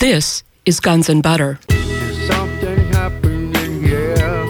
[0.00, 1.58] This is Guns and Butter.
[2.26, 4.46] Something happening, yeah.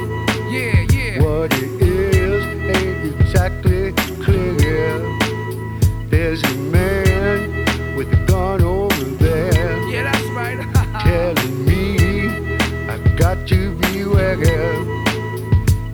[0.48, 1.20] Yeah, yeah.
[1.20, 2.44] What it is
[2.76, 3.90] ain't exactly
[4.22, 5.00] clear.
[6.08, 10.56] There's a man with a gun over there Yeah, that's right.
[11.02, 12.28] telling me
[12.88, 14.38] I got to beware.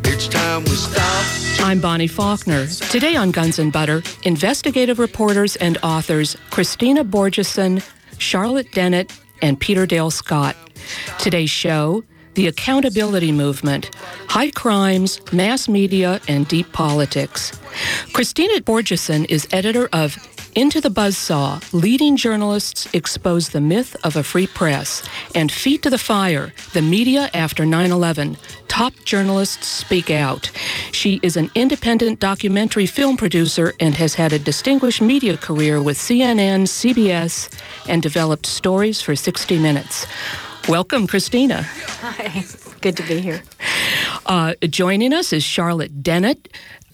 [0.04, 1.25] It's time we stop.
[1.66, 2.66] I'm Bonnie Faulkner.
[2.66, 7.82] Today on Guns and Butter, investigative reporters and authors Kristina Borjesson,
[8.18, 9.11] Charlotte Dennett,
[9.43, 10.57] and Peter Dale Scott.
[11.18, 12.04] Today's show
[12.35, 13.94] The Accountability Movement
[14.29, 17.53] High Crimes, Mass Media, and Deep Politics.
[18.13, 20.17] Kristina Borjesson is editor of
[20.56, 25.90] Into the Buzzsaw Leading Journalists Expose the Myth of a Free Press, and Feet to
[25.90, 30.50] the Fire The Media After 9 11 Top Journalists Speak Out.
[30.92, 35.98] She is an independent documentary film producer and has had a distinguished media career with
[35.98, 37.52] CNN, CBS,
[37.86, 40.06] and developed stories for 60 Minutes.
[40.70, 41.64] Welcome, Kristina.
[42.00, 42.44] Hi,
[42.80, 43.42] good to be here.
[44.24, 46.48] Uh, joining us is Charlotte Dennett.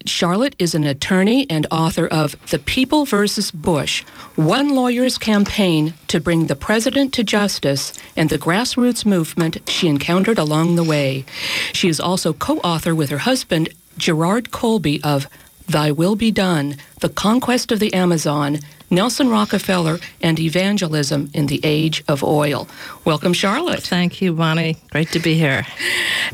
[0.06, 4.02] Charlotte is an attorney and author of The People versus Bush
[4.36, 10.38] One Lawyer's Campaign to Bring the President to Justice and the Grassroots Movement She Encountered
[10.38, 11.24] Along the Way.
[11.72, 15.28] She is also co author with her husband, Gerard Colby, of
[15.68, 18.58] Thy Will Be Done The Conquest of the Amazon,
[18.92, 22.68] Nelson Rockefeller, and Evangelism in the Age of Oil.
[23.06, 23.82] Welcome, Charlotte.
[23.82, 24.76] Thank you, Bonnie.
[24.90, 25.66] Great to be here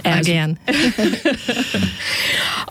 [0.05, 0.59] As- again.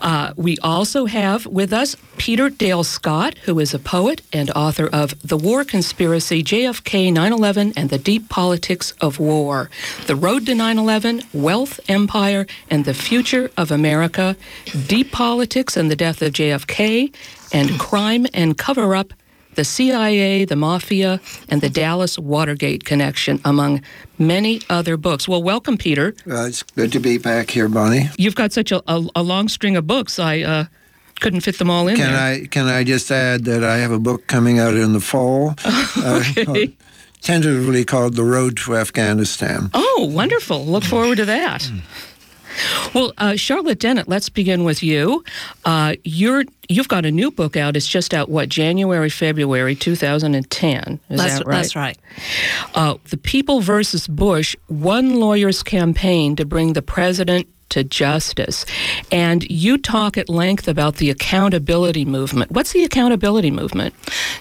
[0.00, 4.86] Uh, we also have with us Peter Dale Scott, who is a poet and author
[4.86, 9.70] of The War Conspiracy, JFK, 9 11, and the Deep Politics of War,
[10.06, 14.36] The Road to 9 11, Wealth, Empire, and the Future of America,
[14.86, 17.12] Deep Politics and the Death of JFK,
[17.52, 19.12] and Crime and Cover Up.
[19.58, 23.82] The CIA, the Mafia, and the Dallas Watergate connection, among
[24.16, 25.26] many other books.
[25.26, 26.14] Well, welcome, Peter.
[26.30, 28.08] Uh, it's good to be back here, Bonnie.
[28.16, 30.20] You've got such a, a, a long string of books.
[30.20, 30.64] I uh,
[31.18, 32.22] couldn't fit them all in Can there.
[32.22, 35.56] I can I just add that I have a book coming out in the fall,
[35.64, 36.68] uh, called-
[37.20, 40.64] tentatively called "The Road to Afghanistan." Oh, wonderful.
[40.66, 41.68] Look forward to that.
[42.94, 45.24] Well, uh, Charlotte Dennett, let's begin with you.
[45.64, 47.76] Uh, you're you've got a new book out.
[47.76, 48.28] It's just out.
[48.28, 51.00] What January, February, 2010.
[51.10, 51.54] Is that's, that right?
[51.54, 51.98] that's right.
[52.74, 58.64] Uh, the People versus Bush: One Lawyer's Campaign to Bring the President to Justice.
[59.12, 62.50] And you talk at length about the accountability movement.
[62.50, 63.94] What's the accountability movement?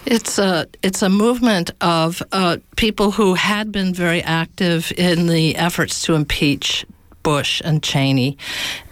[0.05, 5.55] It's a it's a movement of uh, people who had been very active in the
[5.55, 6.85] efforts to impeach
[7.27, 8.37] Bush and Cheney,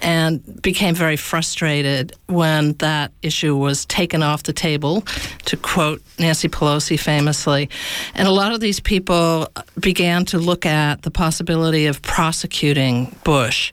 [0.01, 5.05] and became very frustrated when that issue was taken off the table,
[5.45, 7.69] to quote Nancy Pelosi famously.
[8.13, 9.47] And a lot of these people
[9.79, 13.71] began to look at the possibility of prosecuting Bush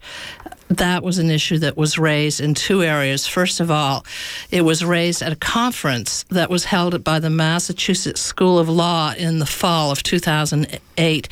[0.78, 3.26] that was an issue that was raised in two areas.
[3.26, 4.04] First of all,
[4.50, 9.12] it was raised at a conference that was held by the Massachusetts School of Law
[9.16, 11.28] in the fall of 2008.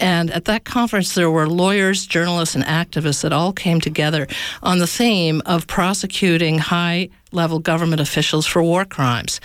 [0.00, 4.26] And at that conference, there were lawyers, journalists, and activists that all came together
[4.62, 9.40] on the theme of prosecuting high level government officials for war crimes.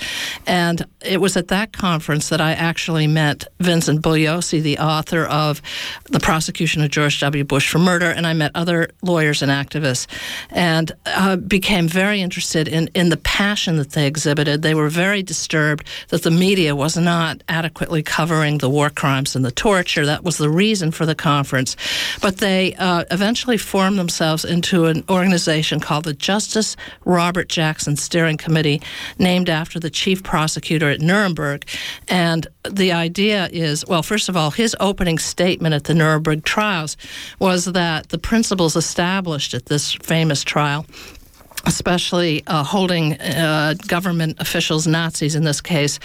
[0.45, 5.61] And it was at that conference that I actually met Vincent Bugliosi, the author of
[6.05, 7.43] The Prosecution of George W.
[7.43, 10.07] Bush for Murder, and I met other lawyers and activists
[10.49, 14.61] and uh, became very interested in, in the passion that they exhibited.
[14.61, 19.45] They were very disturbed that the media was not adequately covering the war crimes and
[19.45, 20.05] the torture.
[20.05, 21.75] That was the reason for the conference.
[22.21, 27.99] But they uh, eventually formed themselves into an organization called the Justice Robert Jackson And
[27.99, 28.81] steering Committee,
[29.19, 31.65] named after the chief prosecutor at Nuremberg.
[32.07, 36.97] And the idea is well, first of all, his opening statement at the Nuremberg trials
[37.39, 40.85] was that the principles established at this famous trial
[41.67, 45.99] especially uh, holding uh, government officials, Nazis in this case,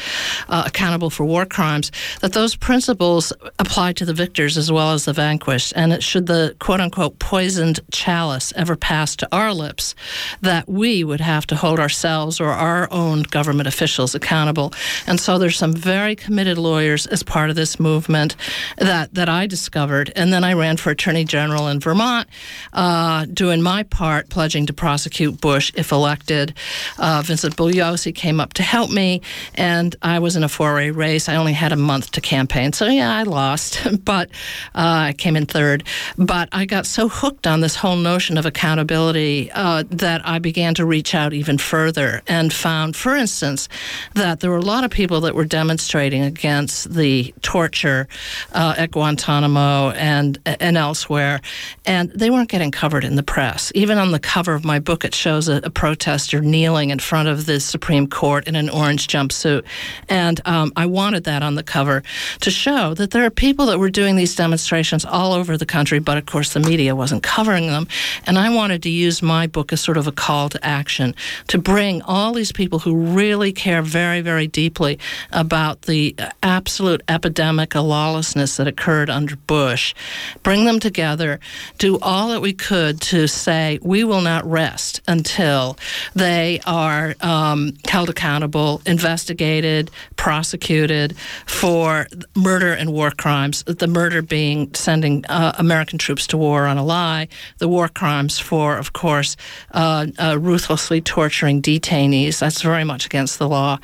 [0.49, 5.05] uh, accountable for war crimes, that those principles apply to the victors as well as
[5.05, 5.73] the vanquished.
[5.77, 9.95] And it, should the quote unquote poisoned chalice ever pass to our lips,
[10.41, 14.73] that we would have to hold ourselves or our own government officials accountable.
[15.07, 18.35] And so there's some very committed lawyers as part of this movement
[18.79, 20.13] that, that I discovered.
[20.17, 22.29] And then I ran for Attorney General in Vermont,
[22.73, 26.55] uh, doing my part, pledging to prosecute Bush Bush if elected.
[26.99, 29.21] Uh, Vincent Bugliosi came up to help me,
[29.55, 31.29] and I was in a four-way race.
[31.29, 34.31] I only had a month to campaign, so yeah, I lost, but
[34.75, 35.85] uh, I came in third.
[36.17, 40.73] But I got so hooked on this whole notion of accountability uh, that I began
[40.77, 43.69] to reach out even further and found, for instance,
[44.15, 48.09] that there were a lot of people that were demonstrating against the torture
[48.53, 51.43] uh, at Guantanamo and and elsewhere,
[51.85, 53.71] and they weren't getting covered in the press.
[53.75, 57.29] Even on the cover of my book, it shows a, a protester kneeling in front
[57.29, 59.65] of the Supreme Court in an orange jumpsuit,
[60.09, 62.03] and um, I wanted that on the cover
[62.41, 65.99] to show that there are people that were doing these demonstrations all over the country,
[65.99, 67.89] but of course the media wasn't covering them,
[68.27, 71.15] and I wanted to use my book as sort of a call to action
[71.49, 74.99] to bring all these people who really care very, very deeply
[75.31, 79.95] about the absolute epidemic of lawlessness that occurred under Bush,
[80.43, 81.41] bring them together,
[81.79, 85.22] do all that we could to say we will not rest until
[86.15, 91.17] they are um, held accountable, investigated, prosecuted
[91.47, 93.65] for murder and war crimes.
[93.65, 97.29] The murder being sending uh, American troops to war on a lie,
[97.59, 99.37] the war crimes for, of course,
[99.73, 102.39] uh, uh, ruthlessly torturing detainees.
[102.39, 103.79] That's very much against the law.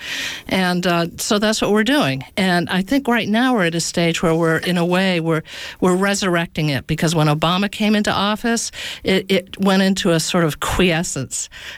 [0.48, 2.24] And uh, so that's what we're doing.
[2.36, 5.42] And I think right now we're at a stage where we're, in a way, we're,
[5.80, 8.70] we're resurrecting it because when Obama came into office,
[9.04, 11.27] it, it went into a sort of quiescence.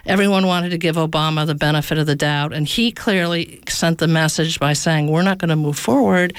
[0.07, 4.09] Everyone wanted to give Obama the benefit of the doubt, and he clearly sent the
[4.09, 6.35] message by saying, We're not going to move forward.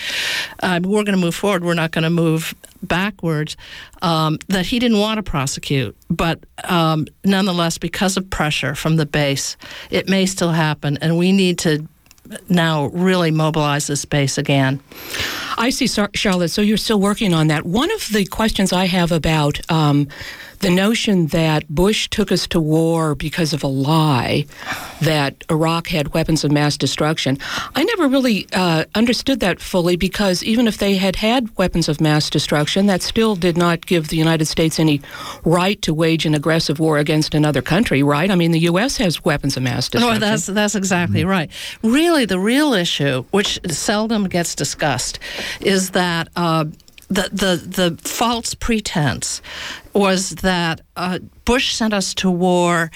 [0.59, 1.63] Uh, we're going to move forward.
[1.63, 2.53] We're not going to move
[2.83, 3.57] backwards
[4.01, 5.95] um, that he didn't want to prosecute.
[6.09, 9.57] But um, nonetheless, because of pressure from the base,
[9.89, 11.87] it may still happen, and we need to
[12.49, 14.79] now really mobilize this base again.
[15.57, 16.49] I see, Charlotte.
[16.49, 17.65] So you're still working on that.
[17.65, 20.07] One of the questions I have about um,
[20.61, 24.45] the notion that Bush took us to war because of a lie
[25.01, 27.37] that Iraq had weapons of mass destruction.
[27.75, 31.99] I never really uh, understood that fully because even if they had had weapons of
[31.99, 35.01] mass destruction, that still did not give the United States any
[35.43, 38.29] right to wage an aggressive war against another country, right?
[38.29, 38.97] I mean, the U.S.
[38.97, 40.19] has weapons of mass destruction.
[40.21, 41.29] No, that's, that's exactly mm-hmm.
[41.29, 41.51] right.
[41.81, 45.19] Really, the real issue, which seldom gets discussed,
[45.59, 46.29] is that.
[46.35, 46.65] Uh,
[47.11, 47.55] the, the,
[47.95, 49.41] the false pretense
[49.93, 52.89] was that uh, Bush sent us to war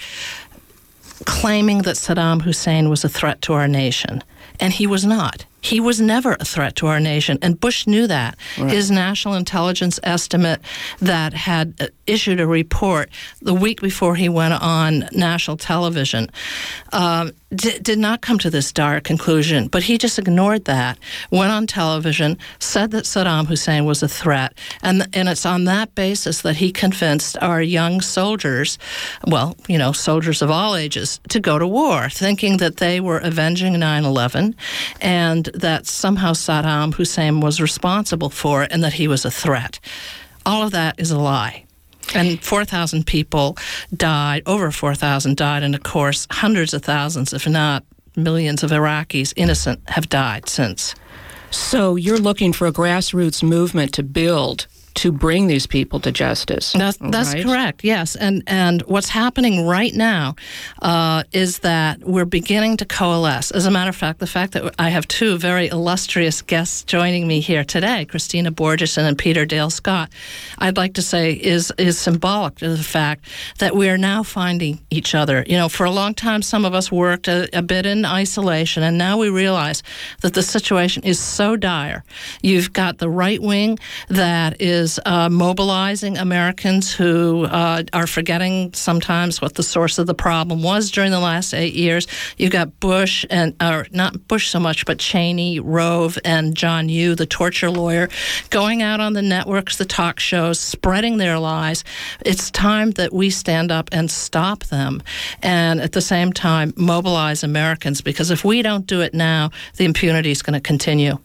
[1.24, 4.22] claiming that Saddam Hussein was a threat to our nation,
[4.60, 5.44] and he was not.
[5.60, 8.36] He was never a threat to our nation, and Bush knew that.
[8.56, 8.70] Right.
[8.70, 10.60] His national intelligence estimate
[11.00, 13.10] that had uh, issued a report
[13.40, 16.30] the week before he went on national television
[16.92, 20.98] um, d- did not come to this dire conclusion, but he just ignored that,
[21.30, 25.94] went on television, said that Saddam Hussein was a threat, and, and it's on that
[25.94, 28.78] basis that he convinced our young soldiers,
[29.26, 33.18] well, you know, soldiers of all ages, to go to war, thinking that they were
[33.18, 34.54] avenging 9 11
[35.00, 39.78] and that somehow Saddam Hussein was responsible for it and that he was a threat.
[40.44, 41.65] All of that is a lie.
[42.14, 43.56] And 4,000 people
[43.94, 47.84] died, over 4,000 died, and of course, hundreds of thousands, if not
[48.16, 50.94] millions of Iraqis, innocent, have died since.
[51.50, 56.72] So you're looking for a grassroots movement to build to bring these people to justice.
[56.72, 57.44] That's, that's right?
[57.44, 57.84] correct.
[57.84, 60.34] Yes, and and what's happening right now
[60.80, 63.50] uh, is that we're beginning to coalesce.
[63.50, 67.26] As a matter of fact, the fact that I have two very illustrious guests joining
[67.26, 70.10] me here today, Kristina Borjesson and Peter Dale Scott,
[70.58, 73.26] I'd like to say is is symbolic to the fact
[73.58, 75.44] that we are now finding each other.
[75.46, 78.82] You know, for a long time, some of us worked a, a bit in isolation,
[78.82, 79.82] and now we realize
[80.22, 82.02] that the situation is so dire.
[82.42, 83.78] You've got the right wing
[84.08, 90.06] that is is uh, mobilizing Americans who uh, are forgetting sometimes what the source of
[90.06, 92.06] the problem was during the last eight years.
[92.36, 97.16] You've got Bush and, or not Bush so much, but Cheney, Rove, and John Yoo,
[97.16, 98.08] the torture lawyer,
[98.50, 101.82] going out on the networks, the talk shows, spreading their lies.
[102.24, 105.02] It's time that we stand up and stop them,
[105.42, 109.84] and at the same time mobilize Americans because if we don't do it now, the
[109.84, 111.18] impunity is going to continue.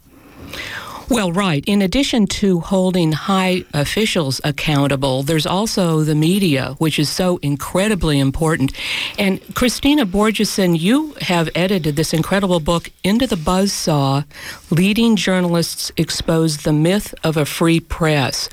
[1.12, 1.62] Well, right.
[1.68, 8.18] In addition to holding high officials accountable, there's also the media, which is so incredibly
[8.18, 8.72] important.
[9.20, 14.24] And Kristina Borjesson, you have edited this incredible book, Into the Buzzsaw
[14.70, 18.48] Leading Journalists Expose the Myth of a Free Press.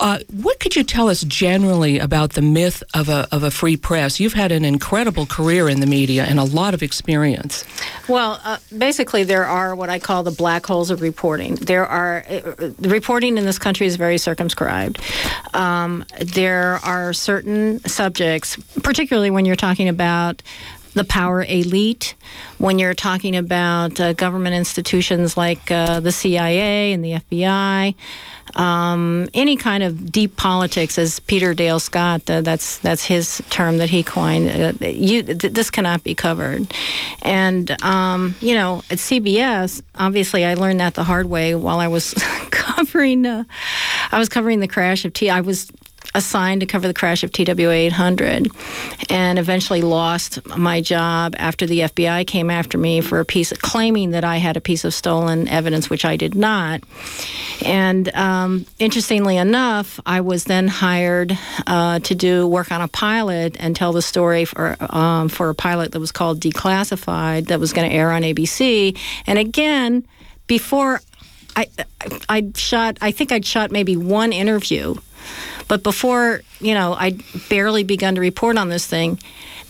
[0.00, 3.76] Uh, what could you tell us generally about the myth of a, of a free
[3.76, 4.20] press?
[4.20, 7.64] You've had an incredible career in the media and a lot of experience.
[8.08, 11.56] Well, uh, basically, there are what I call the black holes of reporting.
[11.56, 15.00] There are uh, reporting in this country is very circumscribed.
[15.54, 20.42] Um, there are certain subjects, particularly when you're talking about
[20.98, 22.14] the power elite,
[22.58, 27.94] when you're talking about uh, government institutions like uh, the CIA and the FBI,
[28.54, 33.78] um, any kind of deep politics, as Peter Dale Scott, uh, that's that's his term
[33.78, 34.48] that he coined.
[34.48, 36.72] Uh, you, th- this cannot be covered,
[37.22, 41.88] and um, you know, at CBS, obviously, I learned that the hard way while I
[41.88, 42.14] was
[42.50, 43.26] covering.
[43.26, 43.44] Uh,
[44.10, 45.30] I was covering the crash of T.
[45.30, 45.70] I was
[46.14, 48.48] assigned to cover the crash of TWA 800
[49.10, 53.60] and eventually lost my job after the FBI came after me for a piece of,
[53.60, 56.82] claiming that I had a piece of stolen evidence, which I did not.
[57.64, 61.36] And um, interestingly enough, I was then hired
[61.66, 65.54] uh, to do work on a pilot and tell the story for, um, for a
[65.54, 68.98] pilot that was called Declassified that was going to air on ABC.
[69.26, 70.06] And again,
[70.46, 71.00] before
[71.54, 71.66] I,
[72.28, 74.94] I shot, I think I'd shot maybe one interview
[75.68, 79.18] but before, you know, I'd barely begun to report on this thing,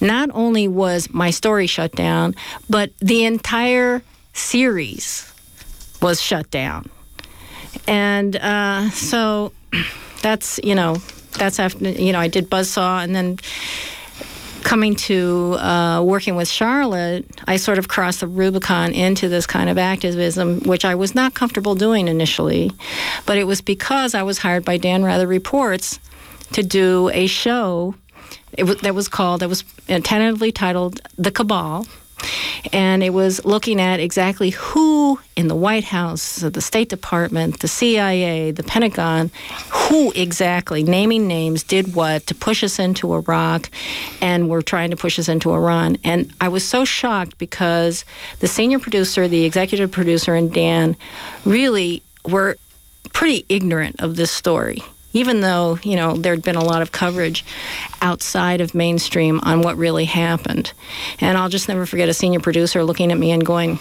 [0.00, 2.34] not only was my story shut down,
[2.70, 4.02] but the entire
[4.32, 5.32] series
[6.00, 6.88] was shut down.
[7.86, 9.52] And uh, so
[10.22, 10.96] that's, you know,
[11.32, 13.38] that's after, you know, I did Buzzsaw and then
[14.68, 19.70] coming to uh, working with Charlotte, I sort of crossed the Rubicon into this kind
[19.70, 22.70] of activism, which I was not comfortable doing initially.
[23.24, 25.98] But it was because I was hired by Dan Rather Reports
[26.52, 27.94] to do a show
[28.58, 31.86] that was called, that was tentatively titled The Cabal
[32.72, 37.68] and it was looking at exactly who in the White House, the State Department, the
[37.68, 39.30] CIA, the Pentagon,
[39.70, 43.70] who exactly, naming names, did what to push us into Iraq
[44.20, 45.96] and were trying to push us into Iran.
[46.04, 48.04] And I was so shocked because
[48.40, 50.96] the senior producer, the executive producer, and Dan
[51.44, 52.56] really were
[53.12, 57.44] pretty ignorant of this story even though you know there'd been a lot of coverage
[58.00, 60.72] outside of mainstream on what really happened.
[61.20, 63.78] And I'll just never forget a senior producer looking at me and going,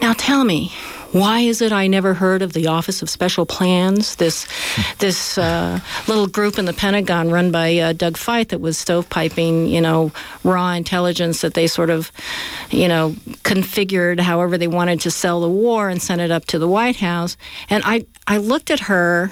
[0.00, 0.72] "Now tell me."
[1.12, 4.48] Why is it I never heard of the Office of Special Plans, this
[4.98, 5.78] this uh,
[6.08, 10.10] little group in the Pentagon run by uh, Doug Feith that was stovepiping, you know,
[10.42, 12.10] raw intelligence that they sort of,
[12.70, 13.10] you know,
[13.44, 16.96] configured however they wanted to sell the war and sent it up to the White
[16.96, 17.36] House.
[17.68, 19.30] And I I looked at her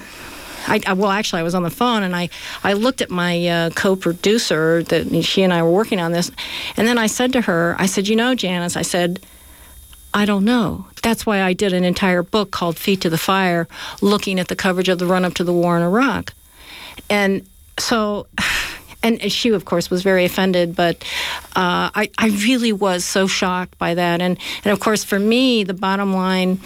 [0.67, 2.29] I, I, well, actually, I was on the phone and I,
[2.63, 6.31] I looked at my uh, co-producer that she and I were working on this,
[6.77, 9.21] and then I said to her, I said, you know, Janice, I said,
[10.13, 10.87] I don't know.
[11.03, 13.69] That's why I did an entire book called Feet to the Fire,
[14.01, 16.33] looking at the coverage of the run-up to the war in Iraq,
[17.09, 17.47] and
[17.79, 18.27] so
[19.03, 20.77] and she, of course, was very offended.
[20.77, 21.03] But
[21.57, 24.21] uh, I, I really was so shocked by that.
[24.21, 26.61] And, and of course, for me, the bottom line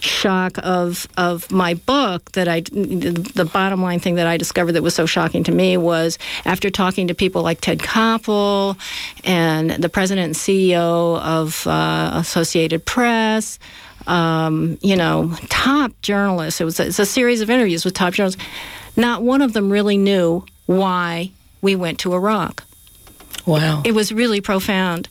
[0.00, 4.82] shock of of my book that I the bottom line thing that I discovered that
[4.82, 8.78] was so shocking to me was after talking to people like Ted Koppel
[9.24, 13.58] and the president and CEO of uh, Associated Press.
[14.06, 16.60] Um, you know, top journalists.
[16.60, 18.42] It was a, it's a series of interviews with top journalists.
[18.96, 22.64] Not one of them really knew why we went to Iraq.
[23.46, 23.82] Wow.
[23.84, 25.08] It was really profound.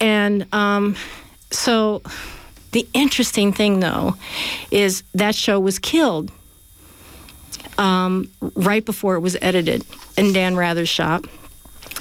[0.00, 0.96] And um,
[1.50, 2.02] so
[2.72, 4.16] the interesting thing, though,
[4.70, 6.30] is that show was killed
[7.78, 9.84] um, right before it was edited
[10.16, 11.26] in Dan Rather's shop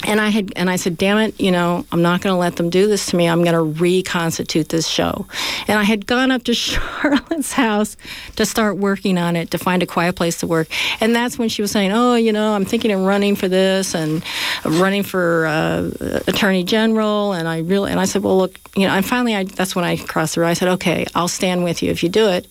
[0.08, 2.56] and I had and I said, "Damn it, you know, I'm not going to let
[2.56, 3.28] them do this to me.
[3.28, 5.26] I'm going to reconstitute this show."
[5.68, 7.98] And I had gone up to Charlotte's house
[8.36, 10.68] to start working on it to find a quiet place to work.
[11.02, 13.94] And that's when she was saying, "Oh, you know, I'm thinking of running for this
[13.94, 14.24] and
[14.64, 15.92] running for uh,
[16.28, 19.44] attorney general." And I really and I said, "Well, look, you know." And finally, I,
[19.44, 20.48] that's when I crossed the road.
[20.48, 22.48] I said, "Okay, I'll stand with you if you do it."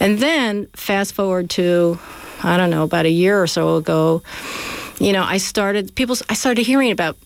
[0.00, 1.98] And then fast forward to
[2.42, 4.22] I don't know about a year or so ago
[5.00, 6.16] you know, I started people.
[6.28, 7.16] I started hearing about,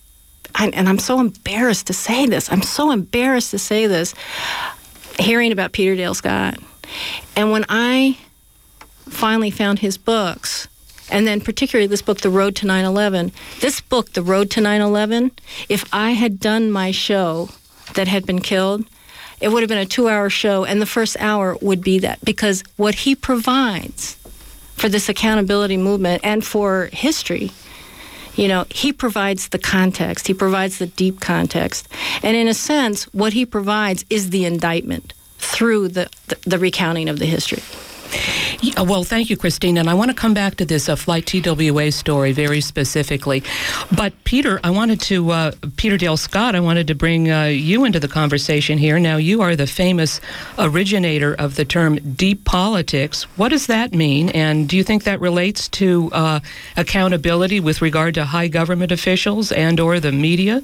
[0.59, 2.51] and I'm so embarrassed to say this.
[2.51, 4.15] I'm so embarrassed to say this.
[5.19, 6.59] Hearing about Peter Dale Scott,
[7.37, 8.17] and when I
[9.09, 10.67] finally found his books,
[11.11, 13.33] and then particularly this book, The Road to 9/11.
[13.61, 15.33] This book, The Road to 9/11.
[15.69, 17.51] If I had done my show
[17.95, 18.87] that had been killed,
[19.41, 22.65] it would have been a two-hour show, and the first hour would be that because
[22.77, 24.17] what he provides
[24.77, 27.53] for this accountability movement and for history
[28.37, 31.89] you know, he provides the context, he provides the deep context.
[32.23, 37.09] And in a sense, what he provides is the indictment through the, the, the recounting
[37.09, 37.63] of the history.
[38.61, 39.77] Yeah, well, thank you, Christine.
[39.77, 43.43] And I want to come back to this uh, Flight TWA story very specifically.
[43.95, 47.85] But, Peter, I wanted to, uh, Peter Dale Scott, I wanted to bring uh, you
[47.85, 48.99] into the conversation here.
[48.99, 50.21] Now, you are the famous
[50.59, 53.25] originator of the term deep politics.
[53.37, 54.31] What does that mean?
[54.31, 56.41] And do you think that relates to uh,
[56.77, 60.63] accountability with regard to high government officials and or the media?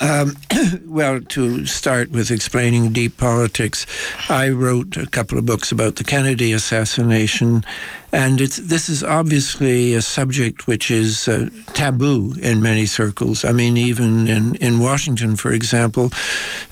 [0.00, 0.34] Um,
[0.86, 3.86] well, to start with explaining deep politics,
[4.28, 7.64] I wrote a couple of books about the Kennedy assassination,
[8.12, 13.44] and this is obviously a subject which is uh, taboo in many circles.
[13.44, 16.10] I mean, even in, in Washington, for example,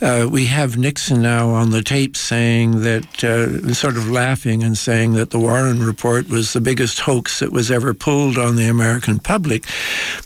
[0.00, 4.76] uh, we have Nixon now on the tape saying that, uh, sort of laughing and
[4.76, 8.66] saying that the Warren report was the biggest hoax that was ever pulled on the
[8.66, 9.64] American public.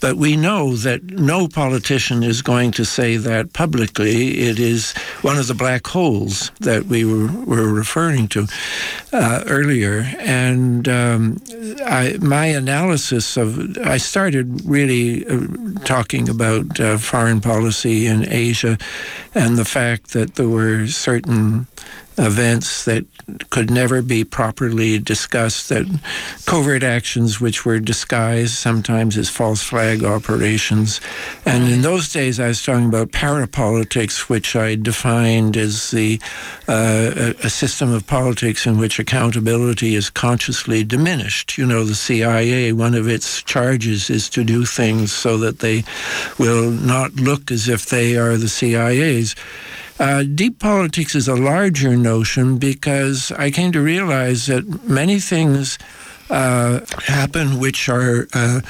[0.01, 4.39] But we know that no politician is going to say that publicly.
[4.49, 8.47] It is one of the black holes that we were, were referring to
[9.11, 10.05] uh, earlier.
[10.19, 11.41] And um,
[11.85, 15.47] I, my analysis of I started really uh,
[15.85, 18.77] talking about uh, foreign policy in Asia
[19.33, 21.65] and the fact that there were certain
[22.17, 23.05] events that
[23.49, 25.85] could never be properly discussed, that
[26.45, 30.99] covert actions which were disguised sometimes as false flag operations.
[31.45, 36.19] And in those days, I was talking about parapolitics, which I defined as the
[36.67, 41.57] uh, a system of politics in which accountability is consciously diminished.
[41.57, 45.83] You know, the CIA, one of its charges is to do things so that they
[46.37, 49.35] will not look as if they are the CIA's.
[49.99, 55.77] Uh, deep politics is a larger notion because I came to realize that many things
[56.29, 58.61] uh, happen which are uh,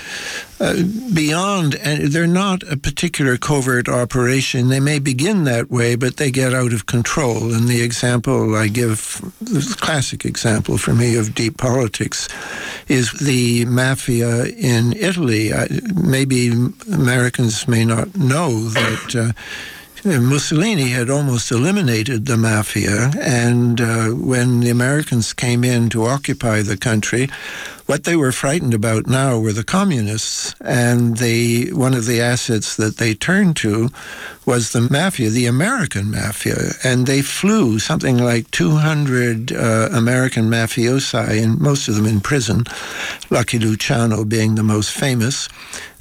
[0.59, 4.67] uh, beyond, and they're not a particular covert operation.
[4.67, 7.53] They may begin that way, but they get out of control.
[7.53, 12.27] And the example I give, the classic example for me of deep politics,
[12.87, 15.53] is the mafia in Italy.
[15.53, 16.51] I, maybe
[16.91, 19.39] Americans may not know that uh,
[20.05, 26.61] Mussolini had almost eliminated the mafia, and uh, when the Americans came in to occupy
[26.61, 27.29] the country,
[27.85, 32.75] what they were frightened about now were the communists, and they one of the assets
[32.77, 33.89] that they turned to
[34.45, 41.43] was the mafia, the American mafia, and they flew something like 200 uh, American mafiosi,
[41.43, 42.63] and most of them in prison.
[43.29, 45.49] Lucky Luciano being the most famous.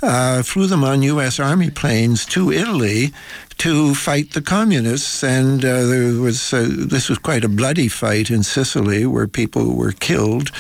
[0.03, 1.39] Uh, flew them on U.S.
[1.39, 3.13] Army planes to Italy
[3.59, 8.29] to fight the communists, and uh, there was uh, this was quite a bloody fight
[8.29, 10.51] in Sicily where people were killed.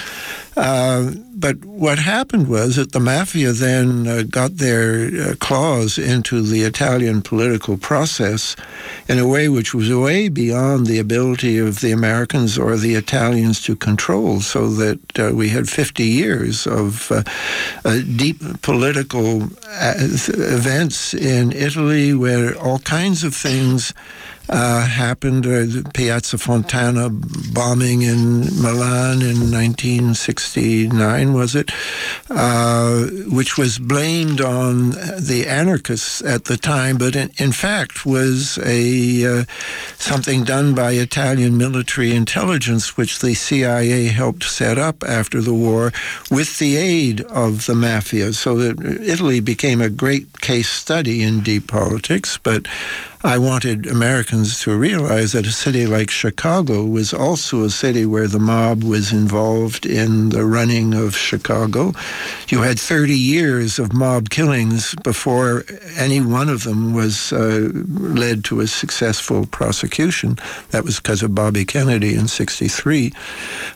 [0.56, 6.42] Uh, but what happened was that the mafia then uh, got their uh, claws into
[6.42, 8.54] the Italian political process
[9.08, 13.62] in a way which was way beyond the ability of the Americans or the Italians
[13.62, 17.22] to control, so that uh, we had 50 years of uh,
[18.16, 19.48] deep political
[19.80, 23.94] events in Italy where all kinds of things
[24.52, 31.70] uh, happened, uh, Piazza Fontana bombing in Milan in 1969, was it?
[32.28, 38.58] Uh, which was blamed on the anarchists at the time, but in, in fact was
[38.58, 39.44] a uh,
[39.96, 45.92] something done by Italian military intelligence, which the CIA helped set up after the war
[46.30, 48.34] with the aid of the mafia.
[48.34, 52.66] So that Italy became a great case study in deep politics, but
[53.24, 58.26] I wanted Americans to realize that a city like Chicago was also a city where
[58.26, 61.92] the mob was involved in the running of Chicago.
[62.48, 65.64] You had 30 years of mob killings before
[65.96, 70.36] any one of them was uh, led to a successful prosecution.
[70.70, 73.12] That was because of Bobby Kennedy in 63.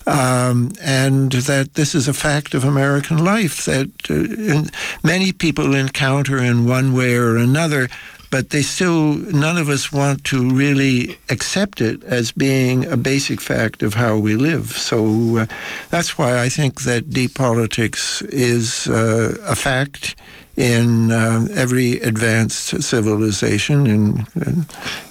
[0.09, 4.69] Um, and that this is a fact of American life that uh,
[5.05, 7.89] many people encounter in one way or another
[8.37, 13.41] but they still, none of us want to really accept it as being a basic
[13.41, 14.73] fact of how we live.
[14.73, 15.47] So uh,
[15.89, 20.17] that's why I think that deep politics is uh, a fact
[20.55, 24.27] in uh, every advanced civilization, in,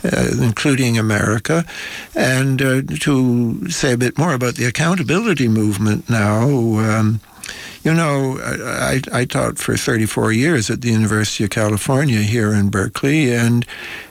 [0.03, 1.65] uh, including America.
[2.13, 6.43] And uh, to say a bit more about the accountability movement now,
[6.77, 7.21] um,
[7.85, 12.69] You know, I, I taught for 34 years at the University of California here in
[12.71, 13.63] Berkeley, and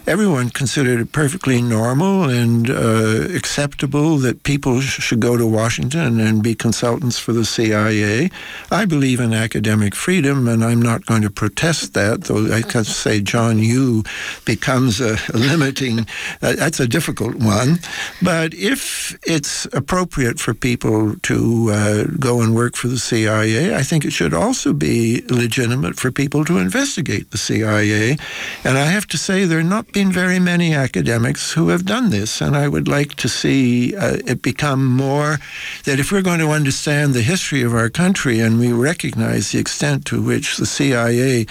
[0.07, 6.21] everyone considered it perfectly normal and uh, acceptable that people sh- should go to Washington
[6.21, 8.31] and be consultants for the CIA.
[8.71, 12.85] I believe in academic freedom, and I'm not going to protest that, though I can
[12.85, 14.05] say John Yoo
[14.45, 16.07] becomes a, a limiting,
[16.43, 17.81] uh, that's a difficult one.
[18.23, 23.83] But if it's appropriate for people to uh, go and work for the CIA, I
[23.83, 28.17] think it should also be legitimate for people to investigate the CIA.
[28.65, 32.11] And I have to say, there have not been very many academics who have done
[32.11, 32.41] this.
[32.41, 35.39] And I would like to see uh, it become more
[35.85, 39.59] that if we're going to understand the history of our country and we recognize the
[39.59, 41.47] extent to which the CIA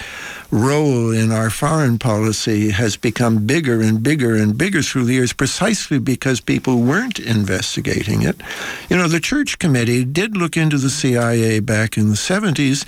[0.50, 5.32] role in our foreign policy has become bigger and bigger and bigger through the years
[5.32, 8.40] precisely because people weren't investigating it.
[8.88, 12.84] You know, the Church Committee did look into the CIA back in the 70s,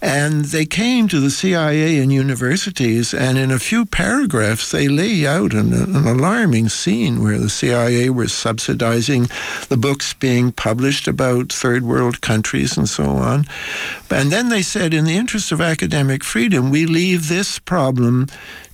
[0.00, 5.26] and they came to the CIA and universities, and in a few paragraphs, they lay
[5.26, 9.28] out an, an alarming scene where the CIA was subsidizing
[9.68, 13.44] the books being published about third world countries and so on.
[14.10, 18.26] And then they said, in the interest of academic freedom, we leave this problem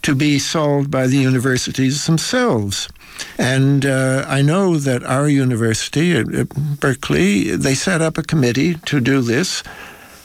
[0.03, 2.89] to be solved by the universities themselves.
[3.39, 6.49] And uh, I know that our university at, at
[6.81, 9.63] Berkeley, they set up a committee to do this.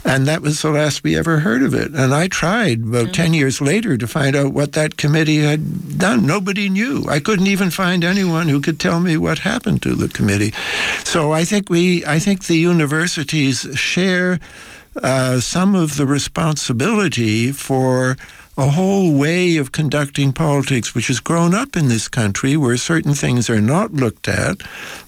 [0.06, 1.94] And that was the last we ever heard of it.
[1.94, 3.12] And I tried about mm-hmm.
[3.12, 6.26] 10 years later to find out what that committee had done.
[6.26, 7.06] Nobody knew.
[7.10, 10.54] I couldn't even find anyone who could tell me what happened to the committee.
[11.04, 14.40] So I think we, I think the universities share
[15.04, 18.18] uh, some of the responsibility for
[18.60, 23.14] a whole way of conducting politics which has grown up in this country where certain
[23.14, 24.62] things are not looked at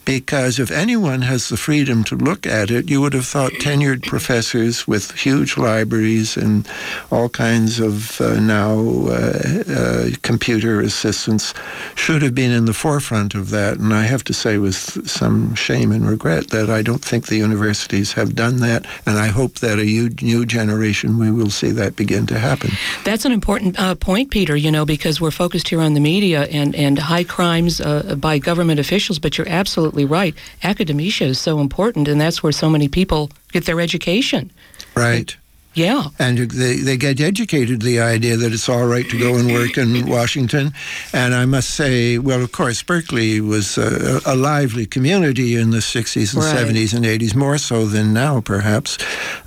[0.05, 4.05] because if anyone has the freedom to look at it, you would have thought tenured
[4.07, 6.67] professors with huge libraries and
[7.11, 11.53] all kinds of uh, now uh, uh, computer assistance
[11.95, 13.77] should have been in the forefront of that.
[13.77, 17.37] And I have to say, with some shame and regret, that I don't think the
[17.37, 18.85] universities have done that.
[19.05, 22.71] And I hope that a new generation we will see that begin to happen.
[23.03, 24.55] That's an important uh, point, Peter.
[24.55, 28.37] You know, because we're focused here on the media and and high crimes uh, by
[28.37, 30.35] government officials, but you're absolutely right.
[30.63, 34.51] Academia is so important, and that's where so many people get their education.
[34.95, 35.35] Right.
[35.73, 36.09] Yeah.
[36.19, 39.77] And they, they get educated the idea that it's all right to go and work
[39.77, 40.73] in Washington.
[41.13, 45.77] And I must say, well, of course, Berkeley was a, a lively community in the
[45.77, 46.75] 60s and right.
[46.75, 48.97] 70s and 80s, more so than now, perhaps.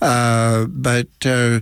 [0.00, 1.60] Uh, but uh,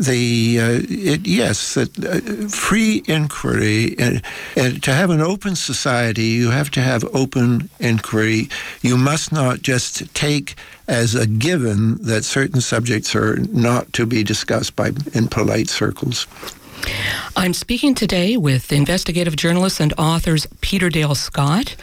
[0.00, 4.22] the uh, it, yes, that uh, free inquiry and,
[4.56, 8.48] and, to have an open society, you have to have open inquiry.
[8.80, 10.54] You must not just take
[10.88, 16.26] as a given that certain subjects are not to be discussed by in polite circles.
[17.36, 21.76] I'm speaking today with investigative journalists and authors Peter Dale Scott,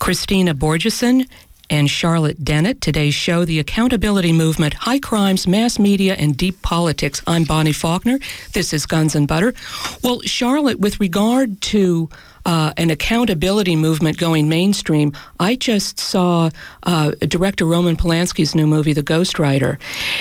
[0.00, 1.28] Kristina Borjesson,
[1.70, 2.80] and Charlotte Dennett.
[2.80, 7.22] Today's show, The Accountability Movement, High Crimes, Mass Media, and Deep Politics.
[7.26, 8.18] I'm Bonnie Faulkner.
[8.52, 9.54] This is Guns and Butter.
[10.02, 12.08] Well, Charlotte, with regard to
[12.46, 15.12] uh, an accountability movement going mainstream.
[15.40, 16.50] I just saw
[16.82, 19.78] uh, director Roman Polanski's new movie, The Ghostwriter,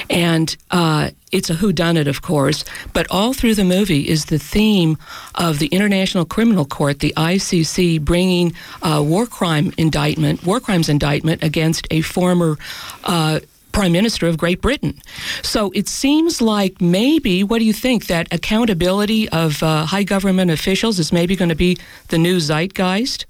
[0.10, 4.98] and uh, it's a whodunit, of course, but all through the movie is the theme
[5.36, 11.44] of the International Criminal Court, the ICC, bringing uh, war crime indictment, war crimes indictment
[11.44, 12.58] against a former
[13.04, 13.40] uh,
[13.74, 14.98] Prime Minister of Great Britain.
[15.42, 20.52] So it seems like maybe, what do you think, that accountability of uh, high government
[20.52, 23.26] officials is maybe going to be the new zeitgeist?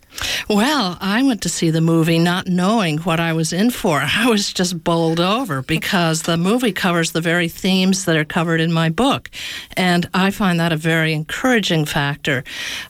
[0.48, 4.02] Well, I went to see the movie not knowing what I was in for.
[4.04, 8.62] I was just bowled over because the movie covers the very themes that are covered
[8.62, 9.32] in my book.
[9.76, 12.44] And I find that a very encouraging factor.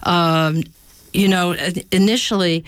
[0.04, 0.64] Um,
[1.14, 1.56] you know,
[1.92, 2.66] initially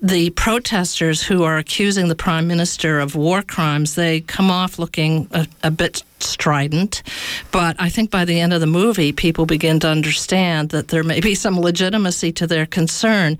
[0.00, 5.26] the protesters who are accusing the prime minister of war crimes, they come off looking
[5.32, 7.02] a, a, bit strident.
[7.50, 11.02] But I think by the end of the movie, people begin to understand that there
[11.02, 13.38] may be some legitimacy to their concern.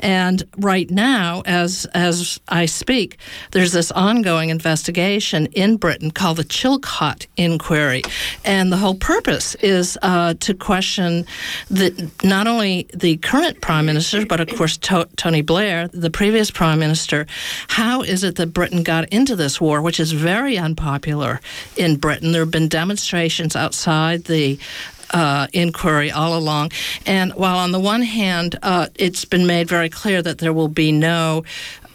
[0.00, 3.18] And right now, as as I speak,
[3.52, 8.02] there's this ongoing investigation in Britain called the Chilcot Inquiry,
[8.44, 11.26] and the whole purpose is uh, to question
[11.70, 16.50] the not only the current prime minister, but of course to- Tony Blair the previous
[16.50, 17.26] prime minister,
[17.68, 21.40] how is it that Britain got into this war, which is very unpopular
[21.76, 22.32] in Britain?
[22.32, 24.58] There have been demonstrations outside the
[25.10, 26.72] uh, inquiry all along.
[27.06, 30.68] And while on the one hand, uh, it's been made very clear that there will
[30.68, 31.44] be no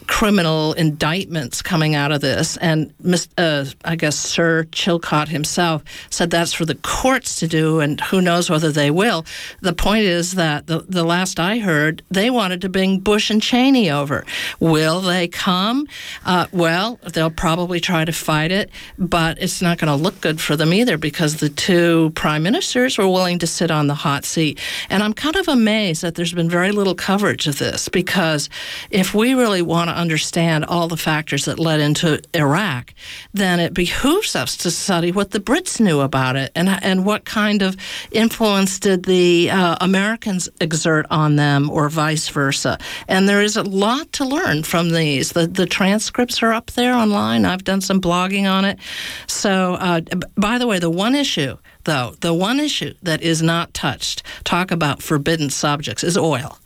[0.07, 2.57] criminal indictments coming out of this.
[2.57, 2.93] And
[3.37, 8.21] uh, I guess Sir Chilcot himself said that's for the courts to do, and who
[8.21, 9.25] knows whether they will.
[9.61, 13.41] The point is that the, the last I heard, they wanted to bring Bush and
[13.41, 14.25] Cheney over.
[14.59, 15.87] Will they come?
[16.25, 20.39] Uh, well, they'll probably try to fight it, but it's not going to look good
[20.39, 24.25] for them either because the two prime ministers were willing to sit on the hot
[24.25, 24.59] seat.
[24.89, 28.49] And I'm kind of amazed that there's been very little coverage of this because
[28.89, 32.93] if we really want to understand all the factors that led into Iraq,
[33.33, 37.25] then it behooves us to study what the Brits knew about it and, and what
[37.25, 37.75] kind of
[38.11, 42.77] influence did the uh, Americans exert on them or vice versa.
[43.07, 45.31] And there is a lot to learn from these.
[45.31, 47.45] The, the transcripts are up there online.
[47.45, 48.79] I've done some blogging on it.
[49.27, 50.01] So, uh,
[50.35, 54.71] by the way, the one issue, though, the one issue that is not touched, talk
[54.71, 56.57] about forbidden subjects, is oil.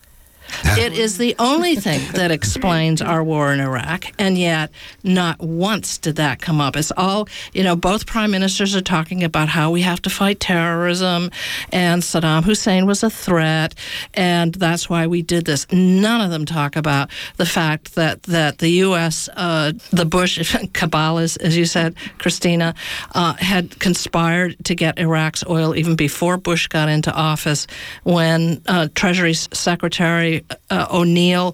[0.77, 4.71] it is the only thing that explains our war in Iraq, and yet
[5.03, 6.75] not once did that come up.
[6.75, 10.39] It's all, you know, both prime ministers are talking about how we have to fight
[10.39, 11.31] terrorism,
[11.71, 13.75] and Saddam Hussein was a threat,
[14.13, 15.65] and that's why we did this.
[15.71, 21.17] None of them talk about the fact that, that the U.S., uh, the Bush cabal,
[21.17, 22.75] as, you said, Kristina,
[23.13, 27.67] uh, had conspired to get Iraq's oil even before Bush got into office
[28.03, 30.36] when uh, Treasury Secretary
[30.69, 31.53] Uh, O'Neill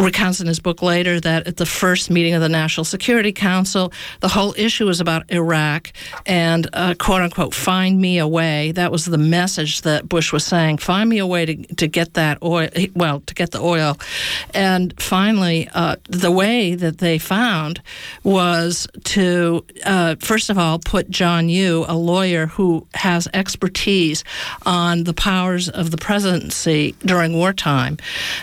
[0.00, 3.92] recounts in his book later that at the first meeting of the National Security Council,
[4.20, 5.92] the whole issue was about Iraq
[6.26, 8.72] and uh, quote unquote, find me a way.
[8.72, 12.14] That was the message that Bush was saying find me a way to, to get
[12.14, 13.96] that oil, well, to get the oil.
[14.54, 17.82] And finally, uh, the way that they found
[18.22, 24.24] was to, uh, first of all, put John Yoo, a lawyer who has expertise
[24.64, 27.98] on the powers of the presidency during wartime,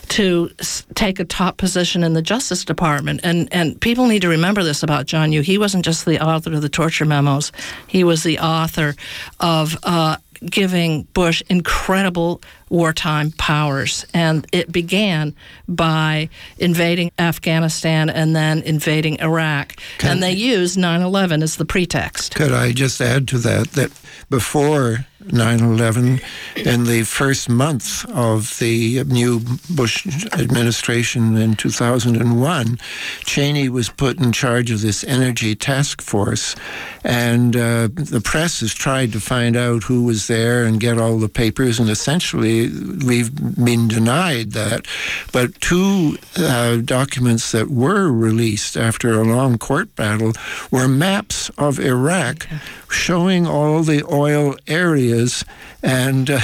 [0.10, 0.50] to
[0.96, 3.22] take a top top position in the Justice Department.
[3.24, 5.42] And, and people need to remember this about John Yoo.
[5.42, 7.52] He wasn't just the author of the torture memos,
[7.88, 8.96] he was the author
[9.40, 14.06] of uh, giving Bush incredible wartime powers.
[14.14, 15.34] And it began
[15.70, 19.76] by invading Afghanistan and then invading Iraq.
[20.00, 22.36] Can and they used 9 11 as the pretext.
[22.36, 23.92] Could I just add to that that
[24.30, 26.20] before 9 11,
[26.56, 32.78] in the first month of the new Bush administration in 2001,
[33.26, 36.56] Cheney was put in charge of this energy task force.
[37.04, 41.18] And uh, the press has tried to find out who was there and get all
[41.18, 42.70] the papers, and essentially
[43.06, 44.86] we've been denied that.
[45.32, 50.34] But two uh, documents that were released after a long court battle
[50.72, 52.48] were maps of Iraq
[52.90, 55.44] showing all the oil areas is
[55.84, 56.40] and uh,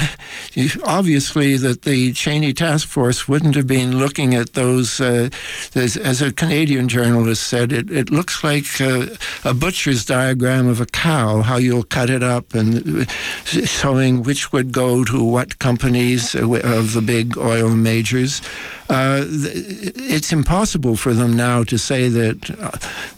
[0.84, 5.00] obviously, that the Cheney task force wouldn't have been looking at those.
[5.00, 5.28] Uh,
[5.74, 9.06] as, as, a Canadian journalist said, it, it looks like uh,
[9.44, 13.04] a butcher's diagram of a cow, how you'll cut it up and uh,
[13.44, 18.40] showing which would go to what companies uh, of the big oil majors.
[18.88, 22.42] It's impossible for them now to say that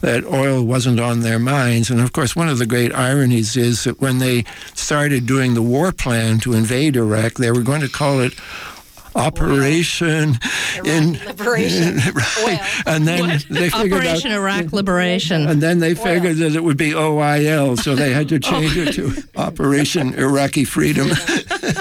[0.00, 1.90] that oil wasn't on their minds.
[1.90, 5.62] And of course, one of the great ironies is that when they started doing the
[5.62, 8.32] war plan to invade Iraq, they were going to call it
[9.16, 10.38] Operation
[10.84, 12.60] in Liberation, right?
[12.86, 13.46] And then what?
[13.50, 16.48] they figured Operation out, Iraq Liberation, and then they figured oil.
[16.48, 21.08] that it would be OIL, so they had to change it to Operation Iraqi Freedom.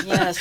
[0.08, 0.40] yes,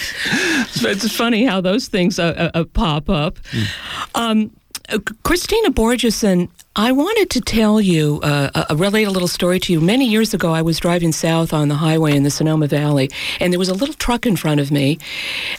[0.76, 3.38] it's funny how those things uh, uh, pop up.
[3.50, 3.66] Mm.
[4.14, 4.50] Um,
[4.88, 9.72] uh, Kristina Borjesson, I wanted to tell you, uh, uh, relate a little story to
[9.72, 9.80] you.
[9.80, 13.52] Many years ago, I was driving south on the highway in the Sonoma Valley, and
[13.52, 14.98] there was a little truck in front of me.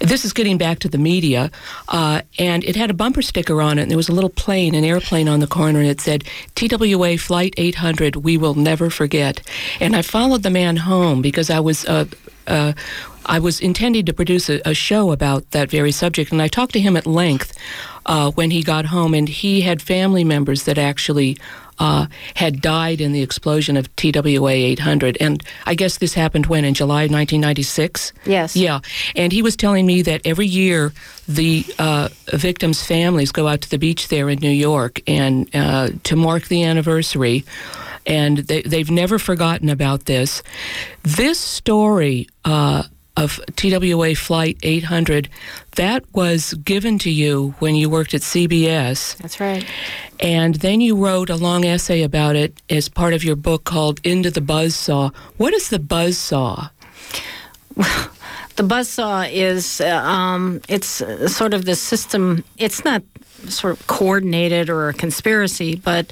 [0.02, 1.52] This is getting back to the media,
[1.88, 4.76] uh, and it had a bumper sticker on it, and there was a little plane,
[4.76, 9.42] an airplane on the corner, and it said, TWA Flight 800, we will never forget.
[9.80, 12.06] And I followed the man home because I was uh,
[12.48, 12.74] uh,
[13.26, 16.74] I was intending to produce a, a, show about that very subject, and I talked
[16.74, 17.58] to him at length
[18.06, 21.38] uh, when he got home, and he had family members that actually
[21.80, 25.18] uh, had died in the explosion of TWA 800.
[25.20, 28.14] And I guess this happened when, in July 1996?
[28.26, 28.56] Yes.
[28.56, 28.80] Yeah.
[29.16, 30.94] And he was telling me that every year
[31.28, 35.90] the uh, victims' families go out to the beach there in New York and uh,
[36.04, 37.44] to mark the anniversary
[38.08, 40.44] and they, have never forgotten about this.
[41.02, 42.84] This story uh,
[43.18, 45.30] of TWA Flight 800,
[45.76, 49.18] that was given to you when you worked at CBS.
[49.18, 49.66] That's right.
[50.20, 54.00] And then you wrote a long essay about it as part of your book called
[54.04, 55.12] Into the Buzz Saw.
[55.38, 56.70] What is the buzz saw?
[57.76, 58.10] Well,
[58.56, 62.44] the buzzsaw is uh, um, it's uh, sort of the system.
[62.58, 63.04] It's not
[63.50, 66.12] sort of coordinated or a conspiracy, but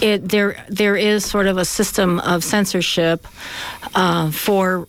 [0.00, 3.26] it there there is sort of a system of censorship
[3.94, 4.86] uh, for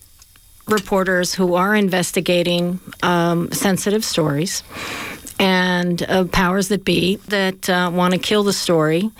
[0.67, 4.63] reporters who are investigating um, sensitive stories
[5.39, 9.11] and uh, powers that be that uh, want to kill the story.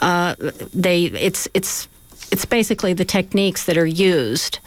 [0.00, 0.34] Uh,
[0.74, 1.88] they it's it's
[2.30, 4.60] it's basically the techniques that are used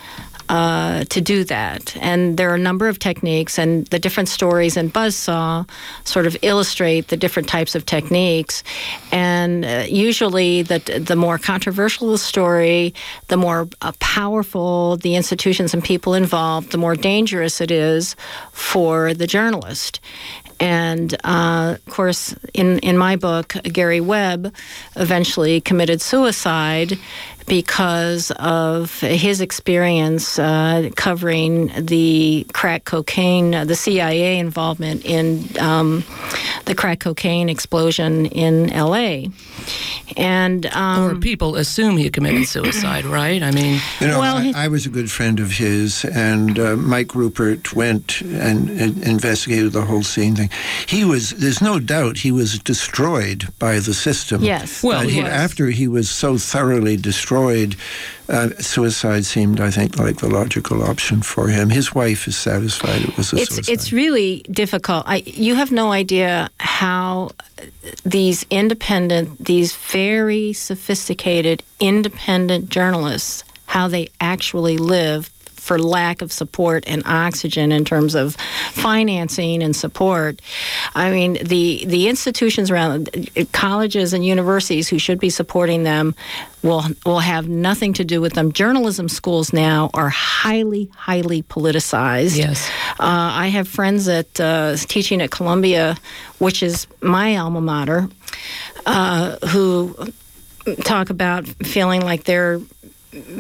[0.50, 1.96] uh, to do that.
[2.02, 5.70] And there are a number of techniques, and the different stories in Buzzsaw
[6.04, 8.64] sort of illustrate the different types of techniques.
[9.12, 12.94] And uh, usually, the, the more controversial the story,
[13.28, 18.16] the more uh, powerful the institutions and people involved, the more dangerous it is
[18.52, 20.00] for the journalist.
[20.60, 24.54] And uh, of course, in, in my book, Gary Webb
[24.96, 27.00] eventually committed suicide
[27.52, 36.02] because of his experience uh, covering the crack cocaine, uh, the CIA involvement in um,
[36.64, 39.24] the crack cocaine explosion in LA.
[40.16, 43.44] And um, or people assume he committed suicide, right?
[43.44, 46.76] I mean, you know, well, I, I was a good friend of his, and uh,
[46.78, 50.50] Mike Ruppert went and, and investigated the whole scene thing.
[50.88, 54.42] He was, there's no doubt, he was destroyed by the system.
[54.42, 54.84] Yes.
[54.84, 57.41] Well, he he- after he was so thoroughly destroyed,
[58.30, 61.70] uh, suicide seemed, I think, like the logical option for him.
[61.70, 63.72] His wife is satisfied it was a it's suicide.
[63.72, 65.04] it's really difficult.
[65.08, 67.32] I, you have no idea how
[68.06, 75.30] these independent, these very sophisticated independent journalists, how they actually live
[75.62, 78.36] for lack of support and oxygen in terms of
[78.72, 80.42] financing and support.
[80.96, 86.16] I mean, the the institutions around colleges and universities who should be supporting them
[86.64, 88.52] will will have nothing to do with them.
[88.52, 92.38] Journalism schools now are highly highly politicized.
[92.38, 92.68] Yes.
[93.00, 95.96] Uh, I have friends that uh, teaching at Columbia,
[96.40, 98.10] which is my alma mater,
[98.88, 99.96] uh, who
[100.84, 102.60] talk about feeling like they're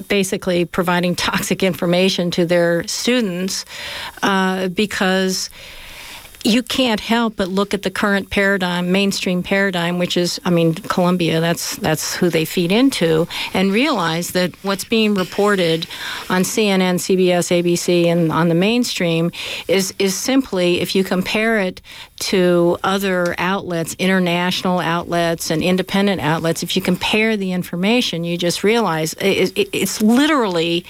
[0.07, 3.65] basically providing toxic information to their students
[4.23, 5.49] uh, because
[6.43, 10.73] you can't help but look at the current paradigm, mainstream paradigm, which is, I mean,
[10.73, 11.39] Columbia.
[11.39, 15.87] That's that's who they feed into, and realize that what's being reported
[16.29, 19.31] on CNN, CBS, ABC, and on the mainstream
[19.67, 21.81] is is simply, if you compare it
[22.19, 28.63] to other outlets, international outlets and independent outlets, if you compare the information, you just
[28.63, 30.85] realize it, it, it's literally.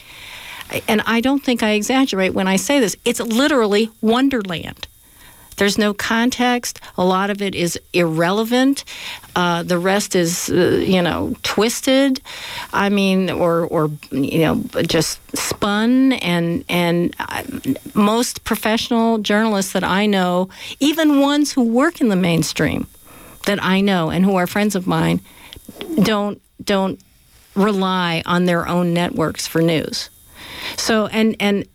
[0.87, 2.95] And I don't think I exaggerate when I say this.
[3.03, 4.87] It's literally Wonderland.
[5.57, 6.79] There's no context.
[6.97, 8.83] A lot of it is irrelevant.
[9.35, 12.21] Uh, the rest is, uh, you know, twisted.
[12.73, 16.13] I mean, or or you know, just spun.
[16.13, 17.45] And and I,
[17.93, 22.87] most professional journalists that I know, even ones who work in the mainstream,
[23.45, 25.21] that I know and who are friends of mine,
[26.03, 26.99] don't don't
[27.55, 30.09] rely on their own networks for news.
[30.77, 31.65] So and and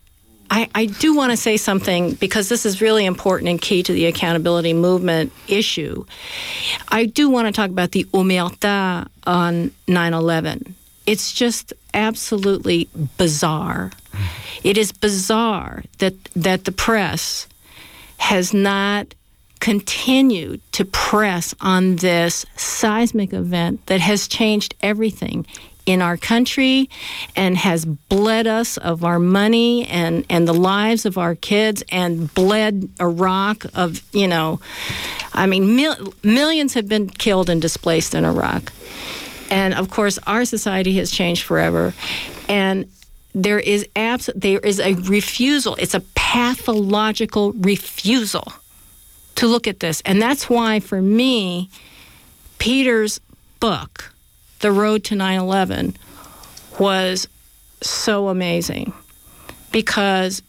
[0.51, 3.93] I, I do want to say something because this is really important and key to
[3.93, 6.05] the accountability movement issue.
[6.89, 10.75] I do want to talk about the omerta on 9 11.
[11.07, 13.93] It's just absolutely bizarre.
[14.65, 17.47] It is bizarre that, that the press
[18.19, 19.15] has not
[19.61, 25.47] continued to press on this seismic event that has changed everything
[25.87, 26.91] in our country
[27.37, 32.33] and has bled us of our money and, and the lives of our kids and
[32.35, 34.61] bled Iraq of, you know,
[35.33, 38.73] I mean, mil- millions have been killed and displaced in Iraq.
[39.49, 41.95] And of course, our society has changed forever.
[42.49, 42.91] And
[43.35, 45.77] there is abs- there is a refusal.
[45.77, 48.53] It's a pathological refusal
[49.37, 50.01] to look at this.
[50.05, 51.71] And that's why, for me,
[52.59, 53.21] Peter's
[53.61, 54.13] book,
[54.61, 55.97] The Road to 9 11,
[56.79, 57.29] was
[57.83, 58.93] so amazing.
[59.73, 60.43] Because,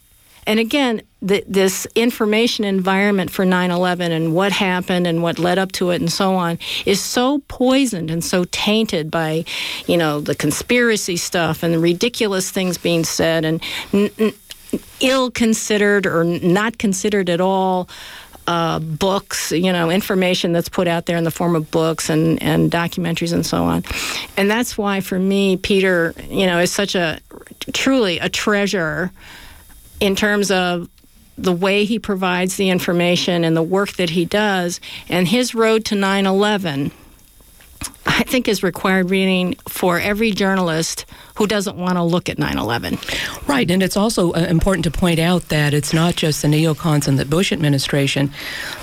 [0.46, 5.58] and again, the, this information environment for 9 11 and what happened and what led
[5.58, 9.43] up to it and so on is so poisoned and so tainted by,
[9.88, 14.34] you know, the conspiracy stuff and the ridiculous things being said and n- n-
[15.00, 17.89] ill considered or not considered at all
[18.48, 22.42] uh, books, you know, information that's put out there in the form of books and,
[22.42, 23.84] and documentaries and so on.
[24.38, 27.20] And that's why, for me, Peter, you know, is such a
[27.74, 29.12] truly a treasure
[30.00, 30.90] in terms of
[31.38, 34.80] the way he provides the information and the work that he does.
[35.10, 36.92] And his road to 9 11,
[38.08, 42.98] I think is required reading for every journalist who doesn't want to look at 9/11.
[43.48, 47.08] Right, and it's also uh, important to point out that it's not just the neocons
[47.08, 48.32] and the Bush administration.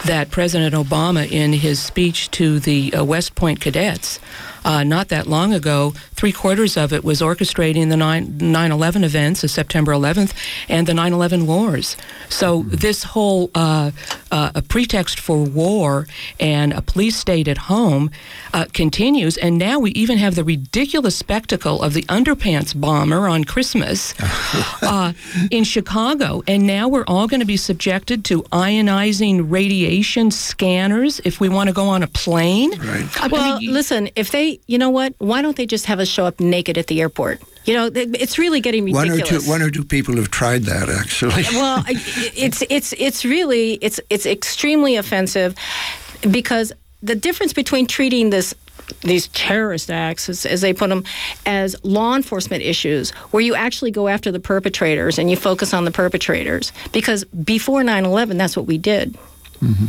[0.04, 4.20] That President Obama, in his speech to the uh, West Point cadets,
[4.64, 9.44] uh, not that long ago, three quarters of it was orchestrating the 9 11 events
[9.44, 10.32] of September 11th
[10.68, 11.96] and the 9 11 wars.
[12.28, 13.90] So this whole uh,
[14.30, 16.06] uh, a pretext for war
[16.40, 18.10] and a police state at home
[18.52, 23.44] uh, continues, and now we even have the ridiculous spectacle of the underpants bomber on
[23.44, 24.14] Christmas
[24.82, 25.12] uh,
[25.50, 31.40] in Chicago, and now we're all going to be subjected to ionizing radiation scanners if
[31.40, 32.70] we want to go on a plane.
[32.78, 33.08] Right.
[33.22, 35.14] I Well, mean, you- listen, if they, you know what?
[35.18, 37.40] Why don't they just have us show up naked at the airport?
[37.64, 39.44] You know, it's really getting One or ridiculous.
[39.44, 41.44] two, one or two people have tried that actually.
[41.52, 45.54] well, it's it's it's really it's it's extremely offensive
[46.30, 48.54] because the difference between treating this
[49.00, 51.04] these terrorist acts, as, as they put them,
[51.46, 55.86] as law enforcement issues, where you actually go after the perpetrators and you focus on
[55.86, 59.16] the perpetrators, because before 9/11, that's what we did.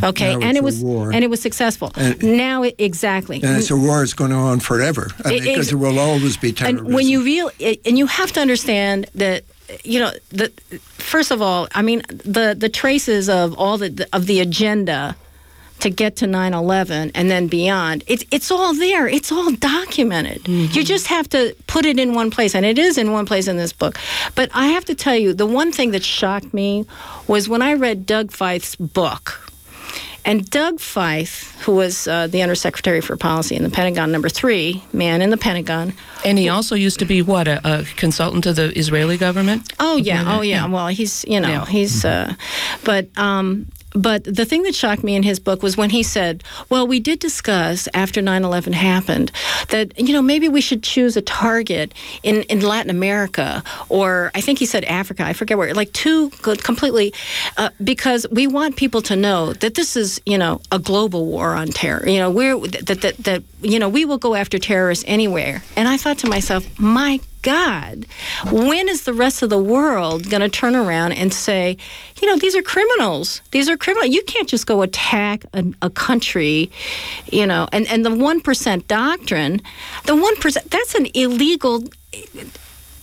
[0.03, 0.39] Okay, Mm-hmm.
[0.39, 1.11] Now and it was war.
[1.13, 1.91] and it was successful.
[1.95, 3.37] And- now it exactly.
[3.43, 5.99] and it's a war that's going on forever I mean, It- because it- there will
[5.99, 6.85] always be terrorism.
[6.87, 7.51] And when you real
[7.85, 9.43] and you have to understand that
[9.83, 10.51] you know the
[10.97, 15.15] first of all, I mean the the traces of all the of the agenda
[15.79, 18.03] to get to 9/11 and then beyond.
[18.07, 19.07] It's it's all there.
[19.07, 20.47] It's all documented.
[20.47, 23.47] You just have to put it in one place and it is in one place
[23.47, 23.97] in this book.
[24.35, 26.85] But I have to tell you the one thing that shocked me
[27.27, 29.41] was when I read Doug Feith's book.
[30.27, 34.83] And Doug Feith, who was uh, the Undersecretary for Policy in the Pentagon, number three
[34.91, 35.93] man in the Pentagon,
[36.25, 39.71] and he also used to be what a, a consultant to the Israeli government.
[39.79, 40.65] Oh yeah, Yeah, oh yeah.
[40.65, 40.67] yeah.
[40.73, 41.65] Well, he's you know Yeah.
[41.65, 42.33] he's, uh,
[42.83, 46.43] but um, but the thing that shocked me in his book was when he said,
[46.69, 49.31] "Well, we did discuss after 9/11 happened
[49.69, 51.93] that you know maybe we should choose a target
[52.23, 55.23] in in Latin America or I think he said Africa.
[55.23, 55.73] I forget where.
[55.73, 57.13] Like two completely
[57.57, 61.55] uh, because we want people to know that this is you know a global war
[61.55, 62.07] on terror.
[62.07, 65.63] You know we're that that that you know we will go after terrorists anywhere.
[65.75, 68.07] And I thought to myself, my God,
[68.51, 71.77] when is the rest of the world going to turn around and say,
[72.19, 73.41] you know, these are criminals.
[73.51, 74.15] These are criminals.
[74.15, 76.71] You can't just go attack a, a country,
[77.31, 77.67] you know.
[77.71, 79.61] And, and the 1% doctrine,
[80.05, 81.83] the 1%, that's an illegal.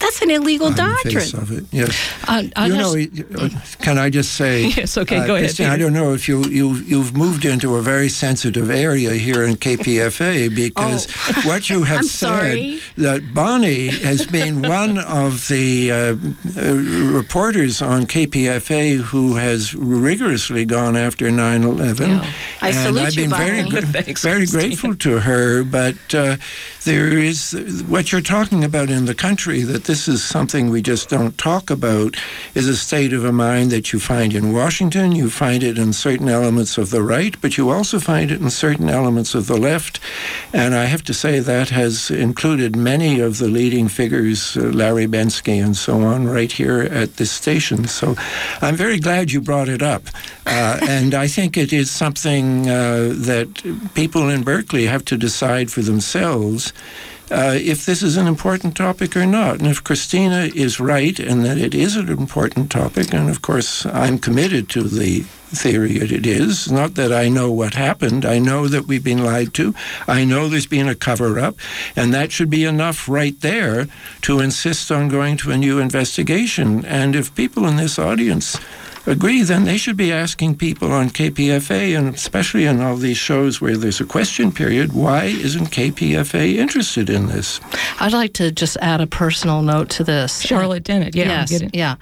[0.03, 1.15] That's an illegal on the doctrine.
[1.15, 1.97] face of it, yes.
[2.29, 3.49] Uh, I you know, uh,
[3.81, 4.67] can I just say?
[4.83, 7.77] Yes, okay, uh, go ahead, Christine, I don't know if you you you've moved into
[7.77, 11.11] a very sensitive area here in KPFA because
[11.45, 12.81] what you have said sorry.
[12.97, 16.75] that Bonnie has been one of the uh, uh,
[17.19, 22.09] reporters on KPFA who has rigorously gone after 9/11.
[22.09, 22.33] Yeah.
[22.61, 23.87] I and salute I've you, been very Bonnie.
[24.03, 24.61] Thanks, very Christine.
[24.61, 26.37] grateful to her, but uh,
[26.85, 31.09] there is what you're talking about in the country that this is something we just
[31.09, 32.17] don't talk about
[32.55, 35.93] is a state of a mind that you find in Washington, you find it in
[35.93, 39.57] certain elements of the right, but you also find it in certain elements of the
[39.57, 40.01] left.
[40.53, 45.07] And I have to say that has included many of the leading figures, uh, Larry
[45.07, 47.87] Bensky and so on, right here at this station.
[47.87, 48.17] So
[48.61, 50.09] I'm very glad you brought it up.
[50.47, 55.71] Uh, and I think it is something uh, that people in Berkeley have to decide
[55.71, 56.72] for themselves
[57.31, 59.59] uh, if this is an important topic or not.
[59.59, 63.87] And if Kristina is right and that it is an important topic, and of course
[63.87, 68.39] I'm committed to the theory that it is, not that I know what happened, I
[68.39, 69.75] know that we've been lied to,
[70.07, 71.57] I know there's been a cover up,
[71.97, 73.87] and that should be enough right there
[74.23, 76.85] to insist on going to a new investigation.
[76.85, 78.59] And if people in this audience
[79.07, 83.61] agree, then they should be asking people on KPFA, and especially in all these shows
[83.61, 87.61] where there's a question period, why isn't KPFA interested in this?
[88.01, 90.41] I'd like to just add a personal note to this.
[90.41, 91.75] Charlotte Dennett, yeah, yes, get it.
[91.75, 91.97] yeah.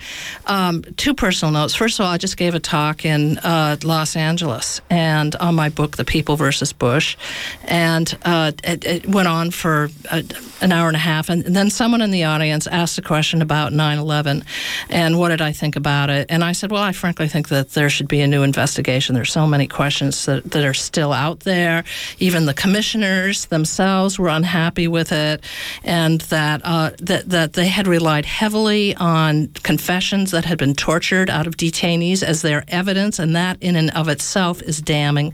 [0.47, 1.75] Um, two personal notes.
[1.75, 5.69] First of all, I just gave a talk in uh, Los Angeles and on my
[5.69, 7.17] book, The People versus Bush,
[7.65, 10.25] and uh, it, it went on for a,
[10.61, 13.73] an hour and a half, and then someone in the audience asked a question about
[13.73, 14.45] 9/11,
[14.91, 16.27] and what did I think about it?
[16.29, 19.15] And I said, well, I frankly think that there should be a new investigation.
[19.15, 21.85] There's so many questions that, that are still out there.
[22.19, 25.45] Even the commissioners themselves were unhappy with it,
[25.85, 31.31] and that uh, that that they had relied heavily on confessions that had been tortured
[31.31, 35.33] out of detainees as their evidence, and that in and of itself is damning.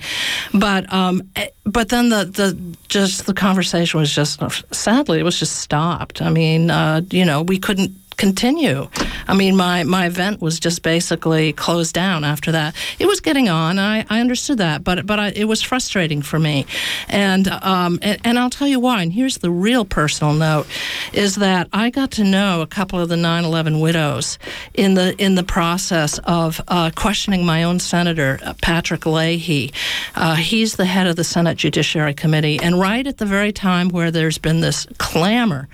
[0.53, 4.43] But um, eh, but then the the just the conversation was just
[4.75, 6.21] sadly it was just stopped.
[6.21, 8.89] I mean, uh, you know, we couldn't continue
[9.29, 12.75] I mean, my, my event was just basically closed down after that.
[12.99, 13.79] It was getting on.
[13.79, 16.67] I, I understood that, but but I, it was frustrating for me,
[17.09, 19.03] and, um, and and I'll tell you why.
[19.03, 20.67] And here's the real personal note:
[21.13, 24.39] is that I got to know a couple of the 9/11 widows
[24.75, 29.73] in the in the process of uh, questioning my own senator uh, Patrick Leahy.
[30.15, 33.89] Uh, he's the head of the Senate Judiciary Committee, and right at the very time
[33.89, 35.69] where there's been this clamor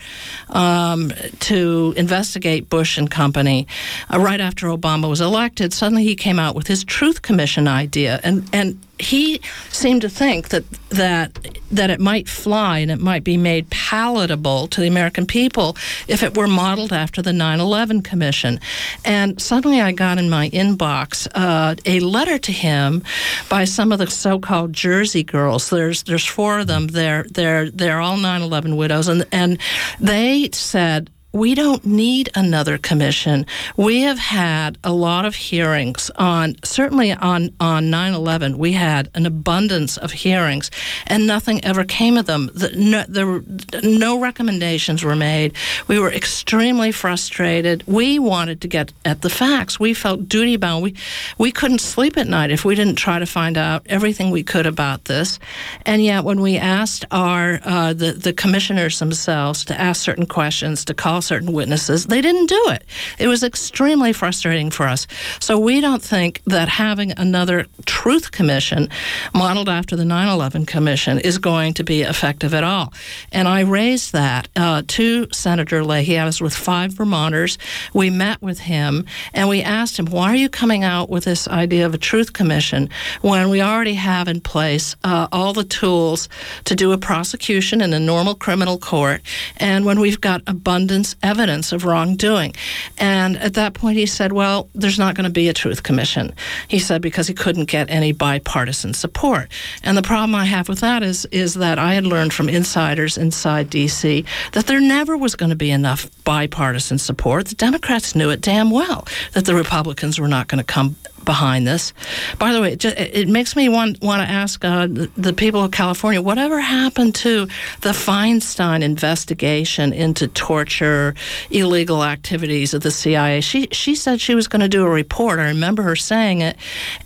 [0.49, 1.93] um, to
[2.33, 3.67] investigate Bush and company,
[4.13, 8.21] uh, right after Obama was elected, suddenly he came out with his Truth Commission idea,
[8.25, 11.31] and and he seemed to think that that
[11.71, 15.77] that it might fly and it might be made palatable to the American people
[16.09, 18.61] if it were modeled after the 9/11 Commission.
[19.05, 23.03] And suddenly, I got in my inbox uh, a letter to him
[23.51, 25.69] by some of the so-called Jersey girls.
[25.69, 26.87] There's there's four of them.
[26.89, 29.59] They're they're they're all 9/11 widows, and and
[30.01, 33.47] they said we don't need another commission.
[33.77, 39.25] We have had a lot of hearings on, certainly on, on 9-11, we had an
[39.25, 40.71] abundance of hearings
[41.07, 42.51] and nothing ever came of them.
[42.53, 45.55] The, no, the, no recommendations were made.
[45.89, 47.83] We were extremely frustrated.
[47.87, 49.81] We wanted to get at the facts.
[49.81, 50.83] We felt duty bound.
[50.83, 50.95] We,
[51.39, 54.67] we couldn't sleep at night if we didn't try to find out everything we could
[54.67, 55.39] about this.
[55.87, 60.85] And yet when we asked our, uh, the, the commissioners themselves to ask certain questions,
[60.85, 62.07] to call certain witnesses.
[62.07, 62.85] They didn't do it.
[63.19, 65.07] It was extremely frustrating for us.
[65.41, 68.89] So we don't think that having another truth commission
[69.35, 72.93] modeled after the 9 11 commission is going to be effective at all.
[73.31, 76.19] And I raised that uh, to Senator Leahy.
[76.19, 77.59] I was with five Vermonters.
[77.95, 81.49] We met with him and we asked him, why are you coming out with this
[81.49, 82.89] idea of a truth commission
[83.21, 86.29] when we already have in place uh, all the tools
[86.65, 89.23] to do a prosecution in a normal criminal court
[89.57, 92.55] and when we've got abundance evidence of wrongdoing.
[92.99, 96.35] And at that point, he said, Well, there's not going to be a truth commission.
[96.69, 99.51] He said, because he couldn't get any bipartisan support.
[99.83, 103.19] And the problem I have with that is, is that I had learned from insiders
[103.19, 104.25] inside D.C.
[104.53, 107.47] that there never was going to be enough bipartisan support.
[107.47, 111.67] The Democrats knew it damn well that the Republicans were not going to come behind
[111.67, 111.93] this.
[112.39, 115.33] By the way, it, just, it makes me want want to ask uh, the, the,
[115.33, 117.47] people of California, whatever happened to
[117.81, 121.15] the Feinstein investigation into torture,
[121.51, 123.41] illegal activities of the CIA?
[123.41, 125.39] She she said she was going to do a report.
[125.39, 126.57] I remember her saying it,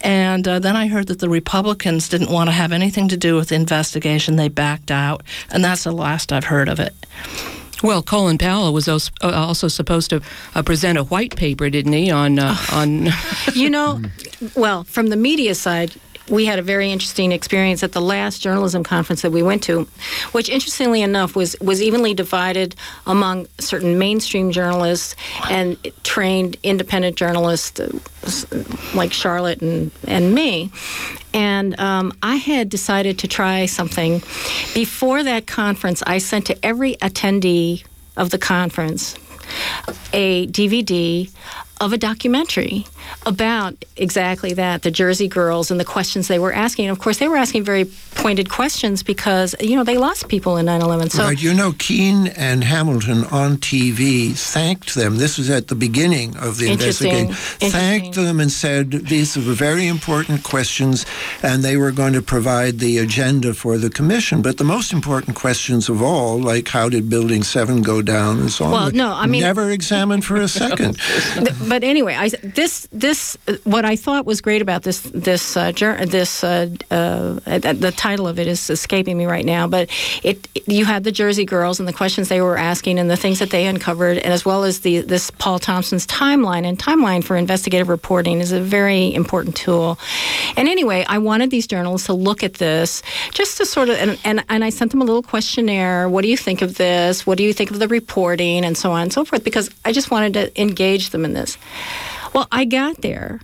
[0.01, 3.37] and uh, then I heard that the Republicans didn't want to have anything to do
[3.37, 4.37] with the investigation.
[4.37, 6.95] They backed out, and that's the last I've heard of it.
[7.83, 10.23] Well, Colin Powell was uh, also supposed to
[10.55, 12.11] uh, present a white paper, didn't he?
[12.11, 13.09] On uh, on.
[13.55, 14.01] you know,
[14.57, 15.93] well, from the media side,
[16.29, 19.87] we had a very interesting experience at the last journalism conference that we went to,
[20.33, 22.75] which interestingly enough was was evenly divided
[23.07, 25.15] among certain mainstream journalists
[25.51, 28.65] and trained independent journalists uh,
[28.95, 30.71] like Charlotte and and me.
[31.33, 34.21] And um, I had decided to try something.
[34.75, 37.85] Before that conference, I sent to every attendee
[38.17, 39.17] of the conference
[40.13, 41.31] a DVD
[41.81, 42.87] of a documentary
[43.25, 46.87] about exactly that the Jersey girls and the questions they were asking.
[46.87, 50.57] And of course, they were asking very pointed questions because, you know, they lost people
[50.57, 51.11] in 9 11.
[51.11, 51.41] So, right.
[51.41, 55.17] You know, Kean and Hamilton on TV thanked them.
[55.17, 57.33] This was at the beginning of the investigation.
[57.35, 61.05] Thanked them and said these were very important questions
[61.43, 64.41] and they were going to provide the agenda for the commission.
[64.41, 68.51] But the most important questions of all, like how did Building 7 go down and
[68.51, 70.97] so on, well, no, I mean, never examined for a second.
[71.69, 76.45] but anyway, I, this this what I thought was great about this this uh, this
[76.45, 79.91] uh, uh, the title of it is escaping me right now, but
[80.23, 83.39] it you had the Jersey girls and the questions they were asking and the things
[83.39, 87.37] that they uncovered, and as well as the this Paul Thompson's timeline and timeline for
[87.37, 89.99] investigative reporting is a very important tool.
[90.57, 93.03] And anyway, I wanted these journalists to look at this
[93.33, 96.09] just to sort of and, and, and I sent them a little questionnaire.
[96.09, 97.27] What do you think of this?
[97.27, 99.45] What do you think of the reporting and so on and so forth?
[99.45, 101.56] Because I just wanted to engage them in this.
[102.33, 103.41] Well, I got there.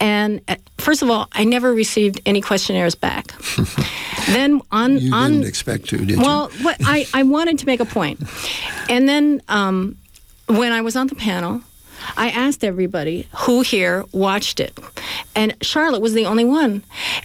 [0.00, 3.34] And uh, first of all, I never received any questionnaires back.
[4.26, 6.64] then on you on didn't expect to, did well, you?
[6.64, 8.20] Well, I I wanted to make a point,
[8.88, 9.96] and then um,
[10.46, 11.60] when I was on the panel,
[12.16, 14.76] I asked everybody who here watched it,
[15.36, 16.82] and Charlotte was the only one.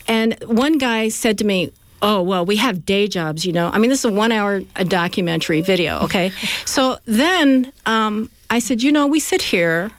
[0.07, 1.71] And one guy said to me,
[2.03, 4.61] oh well we have day jobs you know i mean this is a one hour
[4.75, 6.29] a documentary video okay
[6.65, 9.89] so then um, i said you know we sit here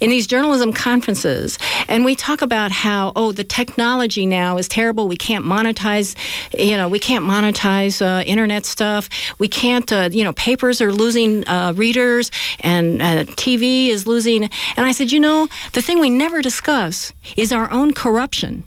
[0.00, 1.58] in these journalism conferences,
[1.88, 5.08] and we talk about how oh the technology now is terrible.
[5.08, 6.14] We can't monetize,
[6.58, 9.08] you know, we can't monetize uh, internet stuff.
[9.38, 14.44] We can't, uh, you know, papers are losing uh, readers, and uh, TV is losing.
[14.44, 18.64] And I said, you know, the thing we never discuss is our own corruption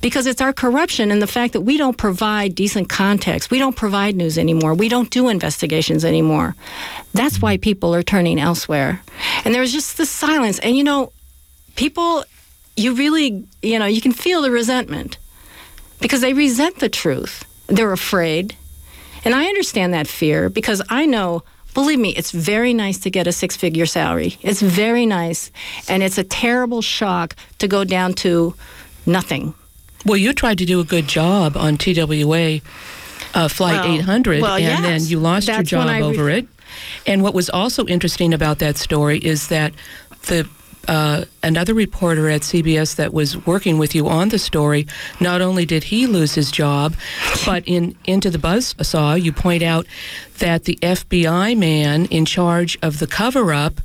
[0.00, 3.50] because it's our corruption and the fact that we don't provide decent context.
[3.50, 4.74] We don't provide news anymore.
[4.74, 6.54] We don't do investigations anymore.
[7.12, 9.02] That's why people are turning elsewhere.
[9.44, 10.58] And there's just this silence.
[10.58, 11.12] And you know,
[11.76, 12.24] people,
[12.76, 15.18] you really, you know, you can feel the resentment
[16.00, 17.44] because they resent the truth.
[17.66, 18.56] They're afraid.
[19.24, 21.42] And I understand that fear because I know
[21.74, 24.36] believe me, it's very nice to get a six figure salary.
[24.42, 25.50] It's very nice.
[25.88, 28.54] And it's a terrible shock to go down to
[29.06, 29.54] nothing.
[30.04, 32.60] Well, you tried to do a good job on TWA
[33.34, 34.80] uh, Flight Well, 800, well, and yes.
[34.82, 36.46] then you lost your That's when job re- over it.
[37.06, 39.72] And what was also interesting about that story is that
[40.26, 40.48] the
[40.88, 44.86] uh, another reporter at CBS that was working with you on the story,
[45.20, 46.94] not only did he lose his job,
[47.44, 49.86] but in Into the Buzzsaw, you point out
[50.38, 53.80] that the FBI man in charge of the cover up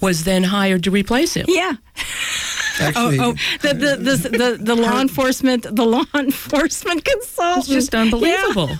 [0.00, 1.46] was then hired to replace him.
[1.48, 1.72] Yeah.
[2.80, 7.58] Actually, oh, oh, the the the, the, the law enforcement the law enforcement consultant.
[7.58, 8.70] It's just unbelievable.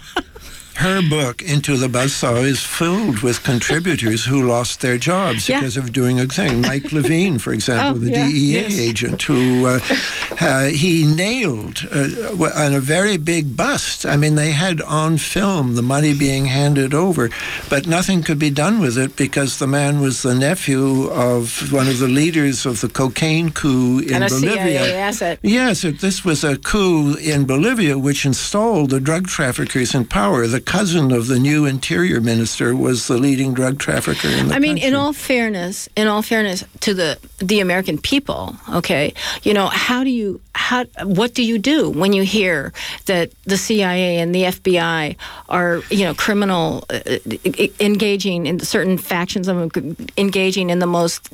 [0.79, 5.59] Her book, Into the Buzzsaw, is filled with contributors who lost their jobs Yeah.
[5.61, 6.61] because of doing a thing.
[6.63, 8.27] Mike Levine, for example, Oh, the yeah.
[8.29, 8.79] DEA Yes.
[8.79, 9.81] agent, who uh,
[10.41, 14.07] uh, he nailed uh, on a very big bust.
[14.07, 17.29] I mean, they had on film the money being handed over,
[17.69, 21.89] but nothing could be done with it because the man was the nephew of one
[21.89, 25.09] of the leaders of the cocaine coup in and Bolivia.
[25.43, 30.47] Yes, it, this was a coup in Bolivia which installed the drug traffickers in power.
[30.47, 34.59] The cousin of the new interior minister was the leading drug trafficker in the I
[34.59, 39.69] mean, in all fairness, in all fairness to the the American people, okay, you know,
[39.69, 42.75] how do you how what do you do when you hear
[43.07, 45.17] that the CIA and the FBI
[45.49, 49.73] are you know criminal uh, uh, engaging in certain factions of
[50.19, 51.31] engaging in the most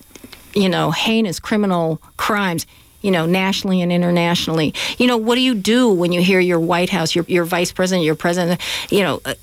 [0.55, 2.66] you know heinous criminal crimes
[3.05, 4.73] you know, nationally and internationally.
[4.99, 7.71] You know, what do you do when you hear your White House, your, your vice
[7.71, 9.35] president, your president, you know, uh,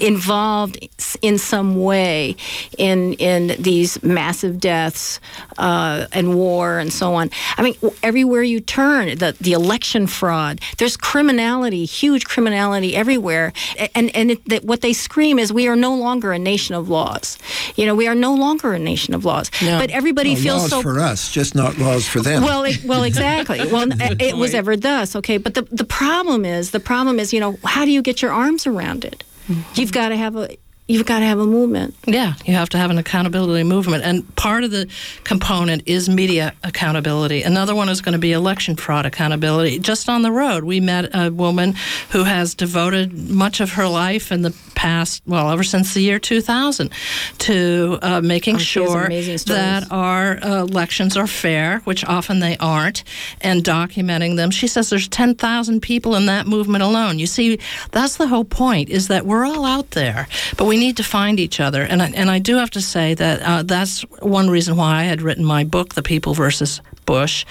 [0.00, 0.76] involved
[1.22, 2.34] in some way
[2.76, 5.20] in in these massive deaths
[5.58, 7.30] uh, and war and so on?
[7.56, 10.60] I mean, everywhere you turn, the the election fraud.
[10.78, 13.52] There's criminality, huge criminality everywhere,
[13.94, 16.88] and and it, that what they scream is we are no longer a nation of
[16.88, 17.38] laws.
[17.76, 19.50] You know, we are no longer a nation of laws.
[19.62, 19.78] No.
[19.78, 22.42] But everybody Well, feels laws so for us, just not laws for them.
[22.42, 23.60] well, it, well, exactly.
[23.74, 23.88] Well,
[24.20, 25.36] it, was ever thus, okay.
[25.38, 28.32] But the the problem is, the problem is, you know, how do you get your
[28.32, 29.24] arms around it?
[29.48, 29.80] Mm-hmm.
[29.80, 31.94] You've got to have a you've got to have a movement.
[32.06, 34.04] Yeah, you have to have an accountability movement.
[34.04, 34.88] And part of the
[35.24, 37.42] component is media accountability.
[37.42, 39.78] Another one is going to be election fraud accountability.
[39.78, 41.74] Just on the road, we met a woman
[42.10, 46.18] who has devoted much of her life in the past, well, ever since the year
[46.18, 46.90] 2000,
[47.38, 53.04] to uh, making Oh, sure that our uh, elections are fair, which often they aren't,
[53.40, 54.50] and documenting them.
[54.50, 57.18] She says there's 10,000 people in that movement alone.
[57.18, 57.58] You see,
[57.92, 60.28] that's the whole point, is that we're all out there,
[60.58, 61.82] but we need to find each other.
[61.82, 65.02] And I, and I do have to say that uh, that's one reason why I
[65.04, 67.44] had written my book, The People versus Bush.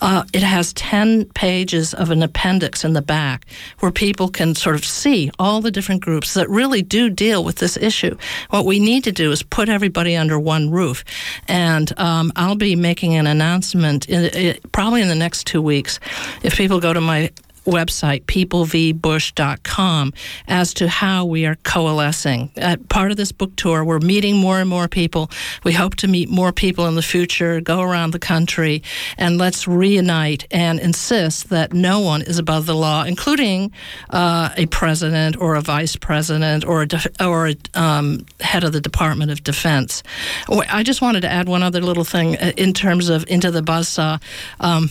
[0.00, 3.46] Uh, it has 10 pages of an appendix in the back
[3.80, 7.56] where people can sort of see all the different groups that really do deal with
[7.56, 8.16] this issue.
[8.50, 11.04] What we need to do is put everybody under one roof.
[11.48, 15.98] And um, I'll be making an announcement in, i probably in the next two weeks.
[16.42, 17.30] If people go to my
[17.64, 20.12] website, peoplevbush.com,
[20.48, 22.50] as to how we are coalescing.
[22.56, 25.30] At part of this book tour, we're meeting more and more people.
[25.64, 28.82] We hope to meet more people in the future, go around the country,
[29.18, 33.72] and let's reunite and insist that no one is above the law, including
[34.10, 38.80] uh, a president or a vice president or a, or a um, head of the
[38.80, 40.02] Department of Defense.
[40.48, 43.62] I just wanted to add one other little thing uh, in terms of Into the
[43.62, 44.20] Buzzsaw.
[44.60, 44.90] Um,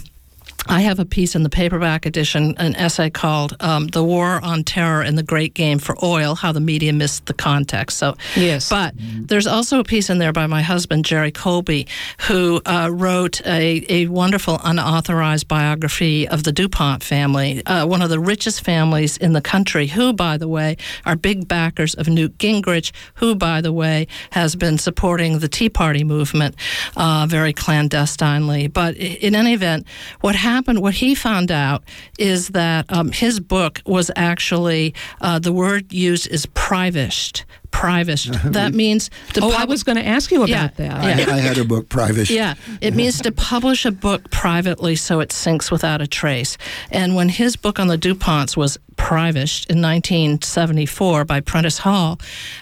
[0.67, 4.63] I have a piece in the paperback edition, an essay called um, "The War on
[4.63, 8.69] Terror and the Great Game for Oil: How the Media Missed the Context." So, Yes.
[8.69, 11.87] But there's also a piece in there by my husband Jerry Colby,
[12.27, 18.09] who uh, wrote a, a wonderful unauthorized biography of the Dupont family, uh, one of
[18.09, 19.87] the richest families in the country.
[19.87, 22.91] Who, by the way, are big backers of Newt Gingrich.
[23.15, 26.55] Who, by the way, has been supporting the Tea Party movement
[26.95, 28.67] uh, very clandestinely.
[28.67, 29.87] But in any event,
[30.21, 30.48] what happened,
[30.81, 31.83] what he found out,
[32.17, 37.45] is that um, his book was actually uh, the word used is privished.
[37.71, 38.27] Private.
[38.43, 41.17] That means to Oh, I was going to ask you about Yeah, that.
[41.17, 41.31] yeah.
[41.33, 42.29] I, I had a book private.
[42.29, 46.57] Yeah, it means to publish a book privately so it sinks without a trace.
[46.91, 52.19] And when his book on the DuPonts was privished in 1974 by Prentice Hall,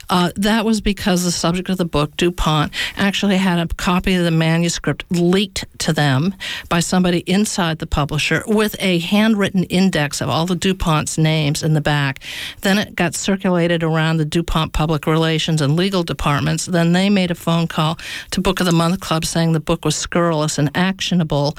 [0.09, 4.23] uh, that was because the subject of the book, DuPont, actually had a copy of
[4.23, 6.35] the manuscript leaked to them
[6.69, 11.73] by somebody inside the publisher with a handwritten index of all the DuPont's names in
[11.73, 12.19] the back.
[12.61, 16.65] Then it got circulated around the DuPont public relations and legal departments.
[16.65, 17.99] Then they made a phone call
[18.31, 21.57] to Book of the Month Club saying the book was scurrilous and actionable,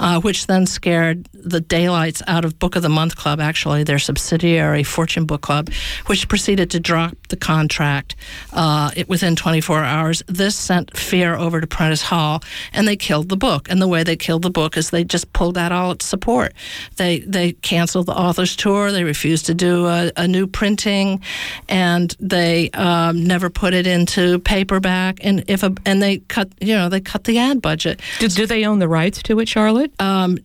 [0.00, 3.98] uh, which then scared the daylights out of Book of the Month Club, actually, their
[3.98, 5.70] subsidiary, Fortune Book Club,
[6.06, 8.16] which proceeded to drop the contract
[8.52, 10.22] uh, it, within 24 hours.
[10.26, 13.70] This sent fear over to Prentice Hall, and they killed the book.
[13.70, 16.54] And the way they killed the book is they just pulled out all its support.
[16.96, 18.92] They they canceled the author's tour.
[18.92, 21.22] They refused to do a, a new printing,
[21.68, 25.20] and they um, never put it into paperback.
[25.22, 28.00] And if a, and they cut you know they cut the ad budget.
[28.18, 29.92] Do, do they own the rights to it, Charlotte?
[30.00, 30.38] Um,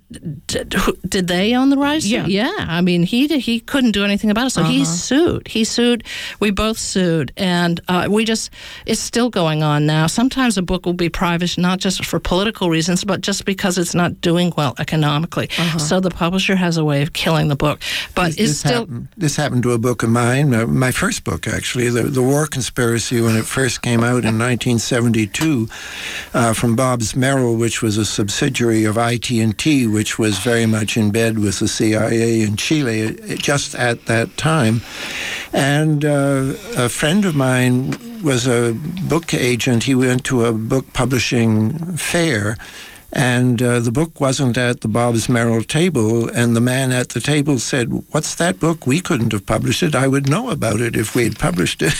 [0.48, 0.76] did,
[1.08, 2.06] did they own the rights?
[2.06, 2.26] Yeah.
[2.28, 2.54] yeah.
[2.60, 5.48] I mean, he did- he couldn't do anything about it, so he sued.
[5.48, 6.04] He sued.
[6.40, 8.50] We both sued, and uh, we just
[8.86, 10.08] it's still going on now.
[10.08, 13.94] Sometimes a book will be private, not just for political reasons, but just because it's
[13.96, 15.50] not doing well economically.
[15.78, 17.80] So the publisher has a way of killing the book,
[18.16, 18.80] but This, it's this still.
[18.82, 22.22] happened, this happened to a book of mine, uh, my first book actually, the, the
[22.26, 25.68] War Conspiracy, when it first came out in 1972,
[26.34, 31.40] uh, from Bobbs-Merrill, which was a subsidiary of IT&T, which was very much in bed
[31.40, 34.82] with the CIA in Chile just at that time.
[35.54, 38.74] And uh, a friend of mine was a
[39.08, 39.84] book agent.
[39.84, 42.58] He went to a book publishing fair.
[43.16, 47.60] And uh, the book wasn't at the Bobbs-Merrill table, and the man at the table
[47.60, 48.86] said, "What's that book?
[48.86, 49.96] We couldn't have published it.
[49.96, 51.96] I would know about it if we had published it."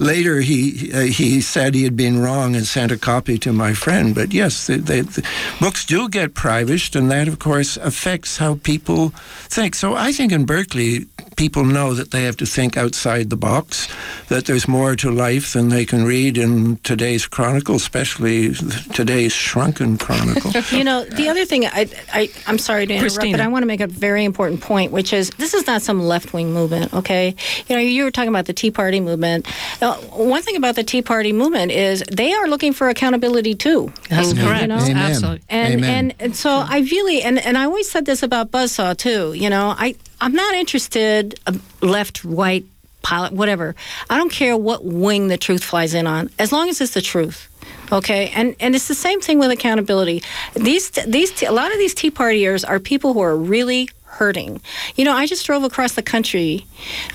[0.00, 3.74] later, he uh, he said he had been wrong and sent a copy to my
[3.74, 4.14] friend.
[4.14, 5.26] But yes, the,
[5.60, 9.10] books do get privished, and that, of course, affects how people
[9.48, 9.74] think.
[9.74, 11.06] So I think in Berkeley,
[11.36, 13.88] people know that they have to think outside the box,
[14.28, 18.54] that there's more to life than they can read in today's chronicle, especially
[18.94, 19.34] today's
[19.74, 20.52] shrunken chronicle.
[20.76, 23.32] You know, the other thing, I, I, I'm sorry to interrupt, Kristina.
[23.32, 26.00] but I want to make a very important point, which is this is not some
[26.02, 27.34] left wing movement, okay?
[27.68, 29.46] You know, you were talking about the Tea Party movement.
[29.82, 33.92] Uh, one thing about the Tea Party movement is they are looking for accountability too.
[34.10, 34.68] That's You correct.
[34.68, 34.76] know?
[34.78, 34.96] Amen.
[34.96, 35.42] Absolutely.
[35.48, 35.90] And, Amen.
[36.10, 39.32] and and so I really and, and I always said this about Buzzsaw too.
[39.32, 42.64] You know, I I'm not interested uh, left right
[43.02, 43.74] pilot whatever.
[44.10, 47.02] I don't care what wing the truth flies in on as long as it's the
[47.02, 47.48] truth.
[47.92, 50.22] Okay, and and it's the same thing with accountability.
[50.54, 54.60] These these a lot of these Tea Partiers are people who are really hurting.
[54.96, 56.66] You know, I just drove across the country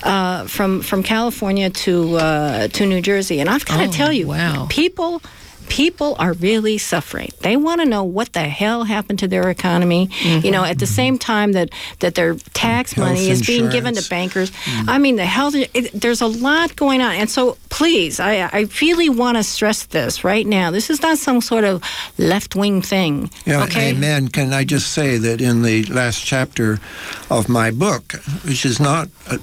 [0.02, 4.12] uh, from from California to uh, to New Jersey, and I've got to Oh, tell
[4.12, 4.66] you, wow.
[4.70, 5.20] people
[5.68, 7.30] people are really suffering.
[7.40, 10.08] They want to know what the hell happened to their economy.
[10.22, 14.00] You know, at the same time that that their tax money is being given to
[14.00, 14.08] insurance.
[14.08, 14.52] bankers.
[14.88, 15.54] I mean, the health.
[15.54, 19.84] It, there's a lot going on, and so please, I I really want to stress
[19.86, 20.70] this right now.
[20.70, 21.82] This is not some sort of
[22.18, 23.30] left wing thing.
[23.44, 23.90] Yeah, okay.
[23.90, 24.28] amen.
[24.28, 26.80] Can I just say that in the last chapter
[27.30, 28.12] of my book,
[28.44, 29.38] which is not, uh,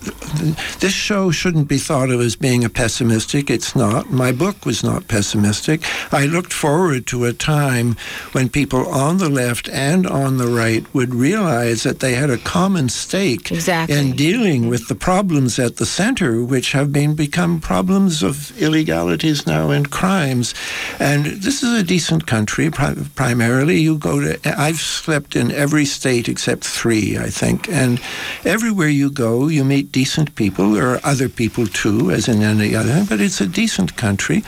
[0.79, 3.49] this show shouldn't be thought of as being a pessimistic.
[3.49, 4.11] It's not.
[4.11, 5.81] My book was not pessimistic.
[6.13, 7.95] I looked forward to a time
[8.31, 12.37] when people on the left and on the right would realize that they had a
[12.37, 13.97] common stake Exactly.
[13.97, 19.45] in dealing with the problems at the center, which have been become problems of illegalities
[19.47, 20.53] now and crimes.
[20.99, 22.69] And this is a decent country.
[22.69, 24.39] Pri- primarily, you go to.
[24.59, 27.99] I've slept in every state except three, I think, and
[28.45, 30.71] everywhere you go, you meet decent people.
[30.73, 34.43] There are other people too, as in any other, but it's a decent country,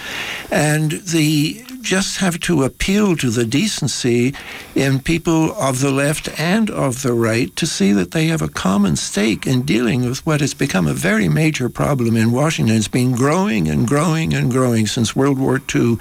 [0.49, 4.33] and the just have to appeal to the decency
[4.75, 8.47] in people of the left and of the right to see that they have a
[8.47, 12.75] common stake in dealing with what has become a very major problem in Washington.
[12.75, 15.97] It's been growing and growing and growing since World War II,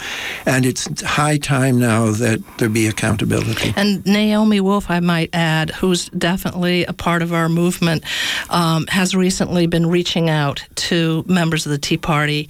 [0.47, 3.73] and it's high time now that there be accountability.
[3.77, 8.05] And Naomi Wolf, I might add, who's definitely a part of our movement,
[8.51, 12.49] um, has recently been reaching out to members of the Tea Party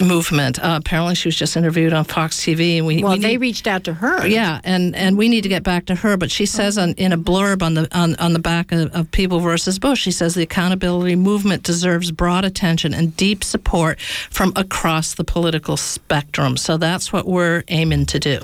[0.00, 0.58] movement.
[0.58, 3.66] Uh, apparently, she was just interviewed on Fox TV, and we well, we they reached
[3.66, 4.26] out to her.
[4.26, 6.16] yeah, and, and we need to get back to her.
[6.16, 9.10] But she says on, in a blurb on the on, on the back of, of
[9.12, 14.00] People versus Bush, she says the accountability movement deserves broad attention and deep support
[14.30, 16.56] from across the political spectrum.
[16.56, 18.40] So that's what we're aiming to do.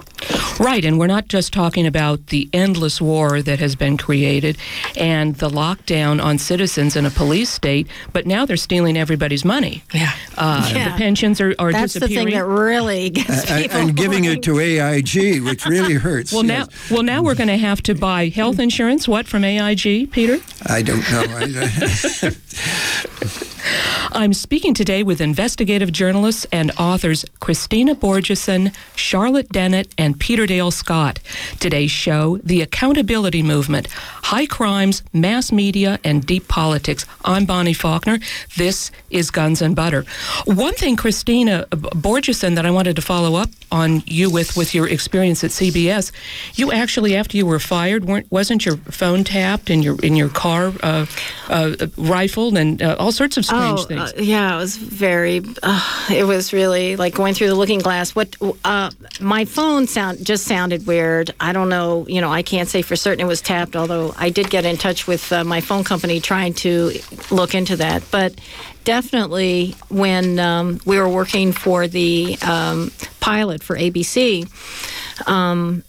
[0.60, 4.56] Right, and we're not just talking about the endless war that has been created
[4.96, 9.82] and the lockdown on citizens in a police state, but now they're stealing everybody's money.
[9.94, 10.12] Yeah.
[10.36, 10.90] Uh, Yeah.
[10.90, 13.76] The pensions are, are That's the thing that really gets and, people.
[13.78, 14.38] and giving going.
[14.38, 16.32] it to AIG, which really hurts.
[16.32, 19.08] well, now, well, now we're going to have to buy health insurance.
[19.08, 20.38] What from AIG, Peter?
[20.66, 22.30] I don't know.
[24.12, 30.70] I'm speaking today with investigative journalists and authors Kristina Borjesson, Charlotte Dennett, and Peter Dale
[30.70, 31.20] Scott.
[31.60, 37.06] Today's show, The Accountability Movement High Crimes, Mass Media, and Deep Politics.
[37.24, 38.18] I'm Bonnie Faulkner.
[38.56, 40.04] This is Guns and Butter.
[40.44, 44.88] One thing, Kristina Borjesson, that I wanted to follow up on you with, with your
[44.88, 46.12] experience at CBS,
[46.54, 50.28] you actually, after you were fired, weren't, wasn't your phone tapped and your, in your
[50.28, 51.06] car uh,
[51.48, 54.12] uh, rifled and uh, all sorts of strange Oh, things?
[54.12, 55.42] uh, yeah, it was very.
[55.62, 58.14] Uh, it was really like going through the looking glass.
[58.14, 58.90] What uh,
[59.20, 61.32] my phone sound just sounded weird.
[61.40, 62.06] I don't know.
[62.08, 63.76] You know, I can't say for certain it was tapped.
[63.76, 66.92] Although I did get in touch with uh, my phone company trying to
[67.30, 68.02] look into that.
[68.10, 68.34] But
[68.84, 72.90] definitely, when um, we were working for the um,
[73.20, 74.48] pilot for ABC.
[75.28, 75.84] Um,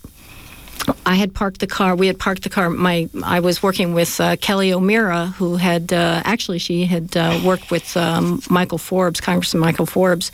[1.06, 1.96] I had parked the car.
[1.96, 2.70] We had parked the car.
[2.70, 7.40] My I was working with uh, Kelly O'Meara, who had uh, actually she had uh,
[7.44, 10.32] worked with um, Michael Forbes, Congressman Michael Forbes,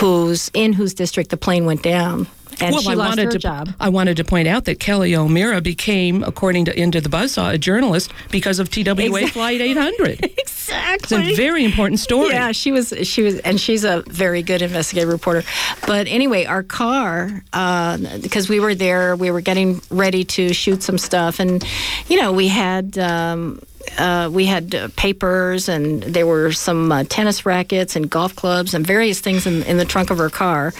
[0.00, 2.26] who's in whose district the plane went down,
[2.60, 3.70] and she I wanted to job.
[3.80, 7.58] I wanted to point out that Kelly O'Meara became, according to Into the Buzzsaw, a
[7.58, 9.26] journalist because of TWA Exactly.
[9.28, 10.24] Flight 800.
[10.38, 11.18] exactly.
[11.18, 12.30] It's a very important story.
[12.30, 12.92] Yeah, she was.
[13.02, 15.42] She was, and she's a very good investigative reporter.
[15.86, 20.82] But anyway, our car, uh, because we were there, we were getting ready to shoot
[20.82, 21.64] some stuff, and
[22.08, 22.98] you know, we had.
[22.98, 23.60] Um,
[23.98, 28.74] uh, we had uh, papers and there were some uh, tennis rackets and golf clubs
[28.74, 30.72] and various things in, in the trunk of her car.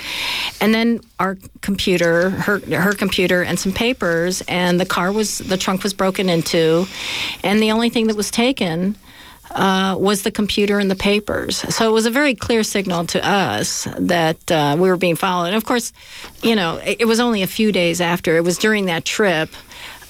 [0.61, 5.57] And then our computer, her, her computer, and some papers, and the car was, the
[5.57, 6.87] trunk was broken into.
[7.43, 8.97] And the only thing that was taken
[9.51, 11.59] uh, was the computer and the papers.
[11.75, 15.49] So it was a very clear signal to us that uh, we were being followed.
[15.49, 15.93] And of course,
[16.43, 18.37] you know, it, it was only a few days after.
[18.37, 19.51] It was during that trip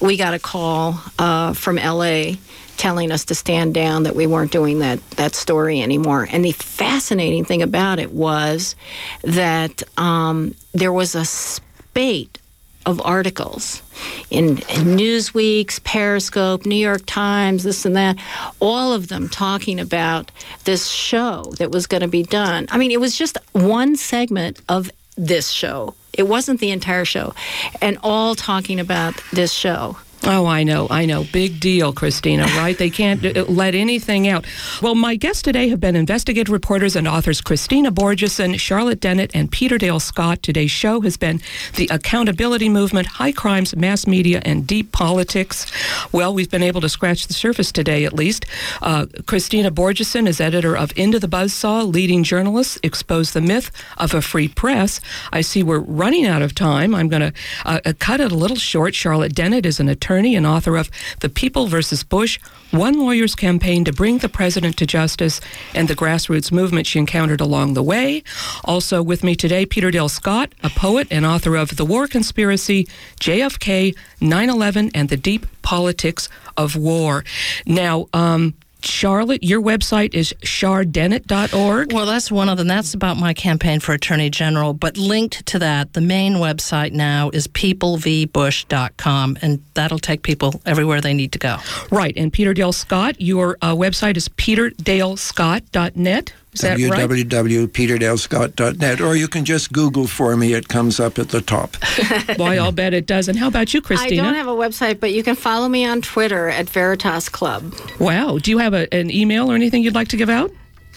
[0.03, 2.33] we got a call uh, from LA
[2.77, 6.27] telling us to stand down that we weren't doing that that story anymore.
[6.31, 8.75] And the fascinating thing about it was
[9.23, 12.39] that um, there was a spate
[12.85, 13.81] of articles
[14.29, 18.17] in, in Newsweek's, Periscope, New York Times, this and that,
[18.59, 20.31] all of them talking about
[20.65, 22.67] this show that was going to be done.
[22.69, 25.95] I mean, it was just one segment of this show.
[26.11, 27.33] It wasn't the entire show,
[27.81, 29.97] and all talking about this show.
[30.25, 31.25] Oh, I know, I know.
[31.33, 32.77] Big deal, Kristina, right?
[32.77, 34.45] They can't uh, let anything out.
[34.81, 39.51] Well, my guests today have been investigative reporters and authors Kristina Borjesson, Charlotte Dennett, and
[39.51, 40.41] Peter Dale Scott.
[40.41, 41.41] Today's show has been
[41.75, 45.69] The Accountability Movement, High Crimes, Mass Media, and Deep Politics.
[46.13, 48.45] Well, we've been able to scratch the surface today, at least.
[48.81, 54.13] Uh, Kristina Borjesson is editor of Into the Buzzsaw, leading journalists expose the myth of
[54.13, 55.01] a free press.
[55.33, 56.95] I see we're running out of time.
[56.95, 57.33] I'm going to
[57.65, 58.95] uh, uh, cut it a little short.
[58.95, 60.89] Charlotte Dennett is an attorney and author of
[61.19, 62.39] The People versus Bush,
[62.71, 65.41] One Lawyer's Campaign to Bring the President to Justice,
[65.73, 68.23] and the grassroots movement she encountered along the way.
[68.63, 72.87] Also with me today, Peter Dale Scott, a poet and author of The War Conspiracy,
[73.19, 77.23] JFK, 9 11, and the Deep Politics of War.
[77.65, 78.53] Now, um,
[78.83, 81.93] Charlotte, your website is chardennett.org.
[81.93, 82.67] Well, that's one of them.
[82.67, 84.73] That's about my campaign for Attorney General.
[84.73, 91.01] But linked to that, the main website now is peoplevbush.com, and that'll take people everywhere
[91.01, 91.57] they need to go.
[91.91, 92.13] Right.
[92.17, 96.33] And Peter Dale Scott, your uh, website is peterdalescott.net.
[96.53, 100.53] Is that www.peterdalescott.net, or you can just Google for me.
[100.53, 101.75] It comes up at the top.
[102.37, 103.27] Boy, I'll bet it does.
[103.27, 104.11] And how about you, Kristina?
[104.11, 107.73] I don't have a website, but you can follow me on Twitter at Veritas Club.
[107.99, 108.37] wow.
[108.37, 110.51] Do you have a, an email or anything you'd like to give out?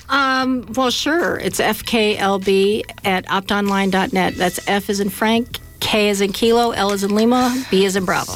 [0.09, 1.39] Um, well, sure.
[1.39, 4.35] It's fklb at optonline.net.
[4.35, 7.97] That's F as in Frank, K as in Kilo, L as in Lima, B as
[7.97, 8.35] in Bravo.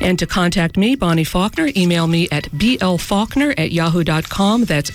[0.00, 4.64] And to contact me, Bonnie Faulkner, email me at blfaulkner at yahoo.com.
[4.64, 4.90] That's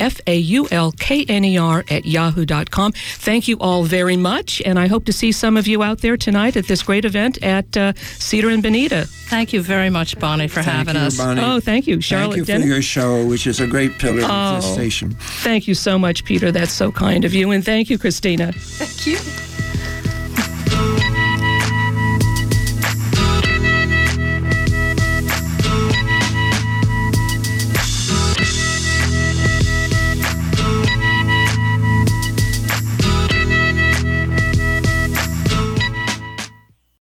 [0.00, 2.92] B-L F-A-U-L-K-N-E-R at yahoo.com.
[2.92, 6.16] Thank you all very much, and I hope to see some of you out there
[6.16, 9.04] tonight at this great event at uh, Cedar and Bonita.
[9.28, 11.16] Thank you very much, Bonnie, for Thank having you, us.
[11.18, 11.42] Bonnie.
[11.42, 12.66] Oh, thank you, Charlotte Thank you for Dennett.
[12.68, 14.74] your show, which is a great pillar of this Oh.
[14.74, 15.16] station.
[15.42, 16.50] Thank you so much, Peter.
[16.50, 17.50] That's so kind of you.
[17.50, 18.54] And thank you, Kristina.
[18.54, 19.18] Thank you.